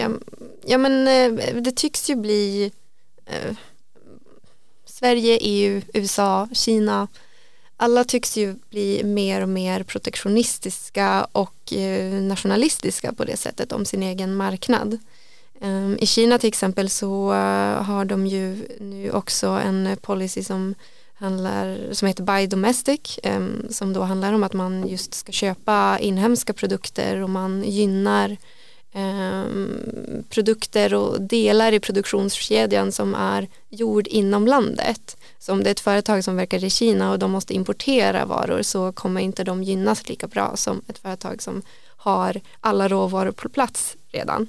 Ja, 0.00 0.10
ja 0.64 0.78
men 0.78 1.08
eh, 1.08 1.54
det 1.62 1.72
tycks 1.72 2.10
ju 2.10 2.16
bli 2.16 2.72
eh, 3.26 3.56
Sverige, 4.84 5.38
EU, 5.40 5.82
USA, 5.94 6.48
Kina 6.52 7.08
alla 7.82 8.04
tycks 8.04 8.36
ju 8.36 8.54
bli 8.70 9.04
mer 9.04 9.42
och 9.42 9.48
mer 9.48 9.82
protektionistiska 9.82 11.26
och 11.32 11.72
eh, 11.72 12.12
nationalistiska 12.22 13.12
på 13.12 13.24
det 13.24 13.36
sättet 13.36 13.72
om 13.72 13.84
sin 13.84 14.02
egen 14.02 14.34
marknad. 14.34 14.98
Ehm, 15.60 15.96
I 16.00 16.06
Kina 16.06 16.38
till 16.38 16.48
exempel 16.48 16.90
så 16.90 17.32
eh, 17.32 17.82
har 17.82 18.04
de 18.04 18.26
ju 18.26 18.68
nu 18.80 19.10
också 19.10 19.46
en 19.46 19.96
policy 20.00 20.44
som 20.44 20.74
handlar, 21.14 21.92
som 21.92 22.08
heter 22.08 22.22
Buy 22.22 22.46
Domestic 22.46 23.18
ehm, 23.22 23.66
som 23.70 23.92
då 23.92 24.02
handlar 24.02 24.32
om 24.32 24.42
att 24.42 24.52
man 24.52 24.88
just 24.88 25.14
ska 25.14 25.32
köpa 25.32 25.98
inhemska 26.00 26.52
produkter 26.52 27.22
och 27.22 27.30
man 27.30 27.62
gynnar 27.64 28.36
ehm, 28.92 29.89
produkter 30.30 30.94
och 30.94 31.22
delar 31.22 31.72
i 31.72 31.80
produktionskedjan 31.80 32.92
som 32.92 33.14
är 33.14 33.48
gjord 33.68 34.06
inom 34.06 34.46
landet. 34.46 35.16
Så 35.38 35.52
om 35.52 35.62
det 35.62 35.68
är 35.68 35.72
ett 35.72 35.80
företag 35.80 36.24
som 36.24 36.36
verkar 36.36 36.64
i 36.64 36.70
Kina 36.70 37.10
och 37.10 37.18
de 37.18 37.30
måste 37.30 37.54
importera 37.54 38.24
varor 38.24 38.62
så 38.62 38.92
kommer 38.92 39.20
inte 39.20 39.44
de 39.44 39.62
gynnas 39.62 40.08
lika 40.08 40.26
bra 40.26 40.56
som 40.56 40.82
ett 40.88 40.98
företag 40.98 41.42
som 41.42 41.62
har 41.96 42.40
alla 42.60 42.88
råvaror 42.88 43.30
på 43.30 43.48
plats 43.48 43.96
redan. 44.12 44.46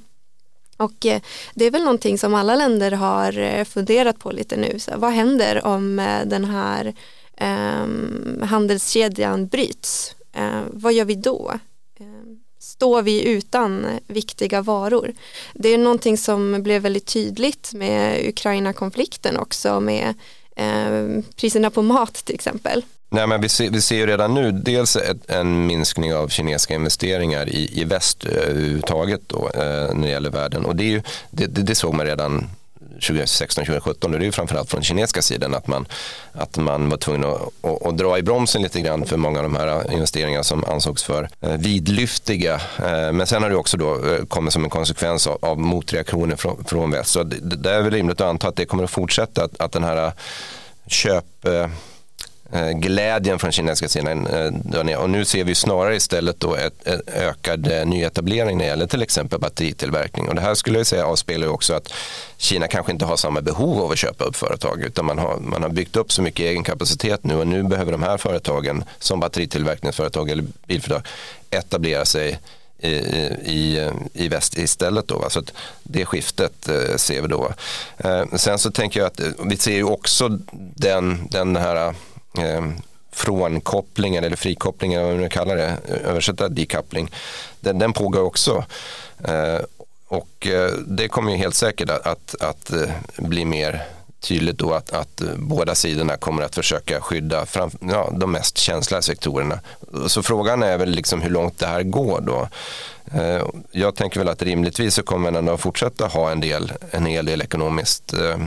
Och 0.77 1.05
eh, 1.05 1.21
det 1.53 1.65
är 1.65 1.71
väl 1.71 1.83
någonting 1.83 2.17
som 2.17 2.33
alla 2.33 2.55
länder 2.55 2.91
har 2.91 3.37
eh, 3.37 3.63
funderat 3.63 4.19
på 4.19 4.31
lite 4.31 4.57
nu. 4.57 4.79
Så 4.79 4.91
vad 4.97 5.11
händer 5.11 5.65
om 5.65 5.99
eh, 5.99 6.25
den 6.25 6.45
här 6.45 6.93
eh, 7.37 7.87
handelskedjan 8.47 9.47
bryts? 9.47 10.15
Eh, 10.33 10.61
vad 10.67 10.93
gör 10.93 11.05
vi 11.05 11.15
då? 11.15 11.59
Eh, 11.99 12.05
står 12.61 13.01
vi 13.01 13.23
utan 13.23 13.85
viktiga 14.07 14.61
varor? 14.61 15.13
Det 15.53 15.69
är 15.69 15.77
någonting 15.77 16.17
som 16.17 16.63
blev 16.63 16.81
väldigt 16.81 17.05
tydligt 17.05 17.73
med 17.73 18.29
Ukraina-konflikten 18.29 19.37
också 19.37 19.79
med 19.79 20.13
eh, 20.55 21.23
priserna 21.35 21.69
på 21.69 21.81
mat 21.81 22.13
till 22.13 22.35
exempel. 22.35 22.85
Nej, 23.09 23.27
men 23.27 23.41
vi, 23.41 23.49
ser, 23.49 23.69
vi 23.69 23.81
ser 23.81 23.95
ju 23.95 24.07
redan 24.07 24.33
nu 24.33 24.51
dels 24.51 24.95
ett, 24.95 25.29
en 25.29 25.67
minskning 25.67 26.13
av 26.13 26.27
kinesiska 26.27 26.75
investeringar 26.75 27.49
i, 27.49 27.81
i 27.81 27.83
väst 27.83 28.25
överhuvudtaget 28.25 29.21
då, 29.27 29.49
eh, 29.53 29.93
när 29.93 30.01
det 30.01 30.09
gäller 30.09 30.29
världen. 30.29 30.65
Och 30.65 30.75
det, 30.75 30.83
är 30.83 30.89
ju, 30.89 31.01
det, 31.29 31.47
det, 31.47 31.61
det 31.61 31.75
såg 31.75 31.93
man 31.93 32.05
redan 32.05 32.47
2016-2017 33.01 34.03
och 34.03 34.11
det 34.11 34.17
är 34.17 34.21
ju 34.21 34.31
framförallt 34.31 34.69
från 34.69 34.77
den 34.77 34.85
kinesiska 34.85 35.21
sidan 35.21 35.53
att 35.53 35.67
man, 35.67 35.85
att 36.33 36.57
man 36.57 36.89
var 36.89 36.97
tvungen 36.97 37.23
att, 37.23 37.41
att, 37.61 37.85
att, 37.85 37.97
dra 37.97 38.17
i 38.17 38.21
bromsen 38.21 38.61
lite 38.61 38.81
grann 38.81 39.05
för 39.05 39.17
många 39.17 39.39
av 39.39 39.43
de 39.43 39.55
här 39.55 39.91
investeringarna 39.93 40.43
som 40.43 40.63
ansågs 40.63 41.03
för 41.03 41.29
eh, 41.41 41.57
vidlyftiga. 41.57 42.53
Eh, 42.77 43.11
men 43.11 43.27
sen 43.27 43.43
har 43.43 43.49
det 43.49 43.55
också 43.55 43.77
då 43.77 44.05
eh, 44.05 44.25
kommit 44.25 44.53
som 44.53 44.63
en 44.63 44.69
konsekvens 44.69 45.27
av, 45.27 45.37
av 45.41 45.59
motreaktioner 45.59 46.35
från, 46.35 46.63
från 46.63 46.91
väst. 46.91 47.09
Så 47.09 47.23
det, 47.23 47.55
det 47.55 47.71
är 47.71 47.81
väl 47.81 47.91
rimligt 47.91 48.21
att 48.21 48.27
anta 48.27 48.47
att 48.47 48.55
det 48.55 48.65
kommer 48.65 48.83
att 48.83 48.91
fortsätta 48.91 49.43
att, 49.43 49.61
att 49.61 49.71
den 49.71 49.83
här 49.83 50.11
köp 50.87 51.25
Eh, 52.53 52.69
glädjen 52.69 53.39
från 53.39 53.51
kinesiska 53.51 53.87
sidan 53.87 54.27
eh, 54.27 54.97
Och 54.97 55.09
nu 55.09 55.25
ser 55.25 55.43
vi 55.43 55.55
snarare 55.55 55.95
istället 55.95 56.39
då 56.39 56.55
ett, 56.55 56.87
ett 56.87 57.09
ökad 57.15 57.71
eh, 57.71 57.85
nyetablering 57.85 58.57
när 58.57 58.65
det 58.65 58.69
gäller 58.69 58.87
till 58.87 59.01
exempel 59.01 59.39
batteritillverkning. 59.39 60.29
Och 60.29 60.35
det 60.35 60.41
här 60.41 60.55
skulle 60.55 60.77
jag 60.77 60.87
säga 60.87 61.05
avspeglar 61.05 61.47
också 61.47 61.73
att 61.73 61.93
Kina 62.37 62.67
kanske 62.67 62.91
inte 62.91 63.05
har 63.05 63.17
samma 63.17 63.41
behov 63.41 63.81
av 63.81 63.91
att 63.91 63.97
köpa 63.97 64.23
upp 64.23 64.35
företag 64.35 64.81
utan 64.81 65.05
man 65.05 65.19
har, 65.19 65.37
man 65.37 65.63
har 65.63 65.69
byggt 65.69 65.95
upp 65.95 66.11
så 66.11 66.21
mycket 66.21 66.45
egen 66.45 66.63
kapacitet 66.63 67.23
nu 67.23 67.35
och 67.35 67.47
nu 67.47 67.63
behöver 67.63 67.91
de 67.91 68.03
här 68.03 68.17
företagen 68.17 68.83
som 68.99 69.19
batteritillverkningsföretag 69.19 70.29
eller 70.29 70.43
bilföretag 70.67 71.07
etablera 71.49 72.05
sig 72.05 72.39
i, 72.81 72.89
i, 72.89 73.91
i 74.13 74.27
väst 74.27 74.57
istället. 74.57 75.07
Då, 75.07 75.25
Så 75.29 75.39
att 75.39 75.53
det 75.83 76.05
skiftet 76.05 76.69
eh, 76.69 76.95
ser 76.95 77.21
vi 77.21 77.27
då. 77.27 77.53
Eh, 77.97 78.23
sen 78.35 78.59
så 78.59 78.71
tänker 78.71 78.99
jag 78.99 79.07
att 79.07 79.21
vi 79.45 79.57
ser 79.57 79.75
ju 79.75 79.83
också 79.83 80.39
den, 80.75 81.27
den 81.31 81.55
här 81.55 81.93
eh, 82.37 82.71
frånkopplingen 83.11 84.23
eller 84.23 84.35
frikopplingen, 84.35 85.01
vad 85.01 85.11
man 85.11 85.21
nu 85.21 85.29
kallar 85.29 85.55
det, 85.55 85.77
översätta 85.87 86.49
decoupling, 86.49 87.11
den, 87.59 87.79
den 87.79 87.93
pågår 87.93 88.21
också. 88.21 88.65
Eh, 89.23 89.59
och 90.07 90.47
eh, 90.47 90.71
det 90.87 91.07
kommer 91.07 91.31
ju 91.31 91.37
helt 91.37 91.55
säkert 91.55 91.89
att, 91.89 92.07
att, 92.07 92.35
att 92.39 92.71
eh, 92.71 92.89
bli 93.17 93.45
mer 93.45 93.85
tydligt 94.21 94.57
då 94.57 94.73
att, 94.73 94.93
att 94.93 95.21
eh, 95.21 95.27
båda 95.37 95.75
sidorna 95.75 96.17
kommer 96.17 96.43
att 96.43 96.55
försöka 96.55 97.01
skydda 97.01 97.45
fram, 97.45 97.71
ja, 97.79 98.09
de 98.17 98.31
mest 98.31 98.57
känsliga 98.57 99.01
sektorerna. 99.01 99.59
Så 100.07 100.23
frågan 100.23 100.63
är 100.63 100.77
väl 100.77 100.89
liksom 100.89 101.21
hur 101.21 101.29
långt 101.29 101.59
det 101.59 101.67
här 101.67 101.83
går 101.83 102.21
då. 102.21 102.47
Eh, 103.13 103.45
jag 103.71 103.95
tänker 103.95 104.19
väl 104.19 104.29
att 104.29 104.41
rimligtvis 104.41 104.95
så 104.95 105.03
kommer 105.03 105.31
man 105.31 105.39
ändå 105.39 105.57
fortsätta 105.57 106.07
ha 106.07 106.31
en, 106.31 106.41
del, 106.41 106.73
en 106.91 107.05
hel 107.05 107.25
del 107.25 107.41
ekonomiskt 107.41 108.13
eh, 108.13 108.37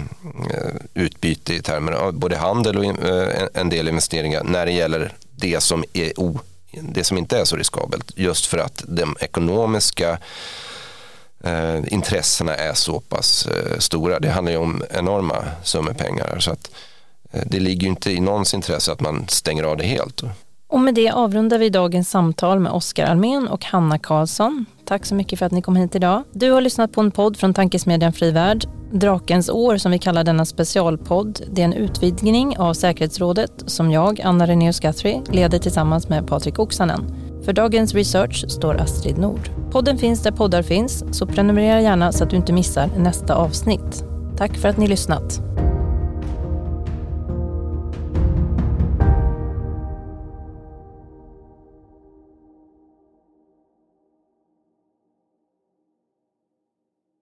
utbyte 0.95 1.55
i 1.55 1.63
termer 1.63 1.93
av 1.93 2.13
både 2.13 2.37
handel 2.37 2.79
och 2.79 2.85
eh, 2.85 3.49
en 3.55 3.69
del 3.69 3.89
investeringar 3.89 4.45
när 4.45 4.67
det 4.67 4.73
gäller 4.73 5.13
det 5.37 5.61
som, 5.61 5.85
är 5.93 6.21
o, 6.21 6.41
det 6.81 7.05
som 7.05 7.19
inte 7.19 7.39
är 7.39 7.45
så 7.45 7.57
riskabelt. 7.57 8.13
Just 8.17 8.47
för 8.47 8.59
att 8.59 8.85
de 8.89 9.17
ekonomiska 9.21 10.19
eh, 11.45 11.93
intressena 11.93 12.55
är 12.55 12.75
så 12.75 13.01
pass 13.01 13.47
eh, 13.47 13.79
stora. 13.79 14.21
Det 14.21 14.31
handlar 14.31 14.53
ju 14.53 14.59
om 14.59 14.85
enorma 14.91 15.45
summor 15.63 15.93
pengar. 15.93 16.39
Så 16.39 16.51
att, 16.51 16.71
det 17.47 17.61
ligger 17.61 17.83
ju 17.83 17.89
inte 17.89 18.11
i 18.11 18.21
någons 18.21 18.55
intresse 18.55 18.93
att 18.93 19.01
man 19.01 19.29
stänger 19.29 19.65
av 19.65 19.77
det 19.77 19.87
helt. 19.87 20.23
Och 20.75 20.81
med 20.81 20.95
det 20.95 21.11
avrundar 21.11 21.59
vi 21.59 21.71
dagens 21.71 22.11
samtal 22.11 22.61
med 22.61 22.73
Oskar 22.73 23.07
Almen 23.07 23.49
och 23.49 23.65
Hanna 23.65 23.99
Karlsson. 23.99 24.67
Tack 24.85 25.07
så 25.07 25.15
mycket 25.15 25.39
för 25.39 25.47
att 25.47 25.53
ni 25.53 25.63
kom 25.63 25.77
hit 25.77 25.95
idag. 25.95 26.23
Du 26.33 26.51
har 26.51 26.61
lyssnat 26.61 26.93
på 26.93 27.01
en 27.01 27.11
podd 27.11 27.37
från 27.37 27.55
Tankesmedjan 27.55 28.13
Fri 28.13 28.31
Värld. 28.31 28.65
Drakens 28.93 29.49
år 29.49 29.77
som 29.77 29.93
vi 29.93 29.99
kallar 29.99 30.25
denna 30.25 30.45
specialpodd, 30.45 31.41
det 31.53 31.61
är 31.61 31.65
en 31.65 31.73
utvidgning 31.73 32.59
av 32.59 32.75
säkerhetsrådet 32.75 33.53
som 33.67 33.91
jag, 33.91 34.21
Anna 34.21 34.47
Renéus 34.47 34.81
Guthrie, 34.81 35.23
leder 35.31 35.59
tillsammans 35.59 36.09
med 36.09 36.27
Patrik 36.27 36.59
Oksanen. 36.59 37.05
För 37.45 37.53
dagens 37.53 37.95
research 37.95 38.45
står 38.49 38.81
Astrid 38.81 39.19
Nord. 39.19 39.51
Podden 39.71 39.99
finns 39.99 40.23
där 40.23 40.33
poddar 40.33 40.63
finns, 40.63 41.05
så 41.19 41.27
prenumerera 41.27 41.81
gärna 41.81 42.13
så 42.13 42.25
att 42.25 42.31
du 42.31 42.37
inte 42.37 42.53
missar 42.53 42.91
nästa 42.99 43.35
avsnitt. 43.35 44.05
Tack 44.37 44.57
för 44.57 44.69
att 44.69 44.77
ni 44.77 44.87
lyssnat. 44.87 45.41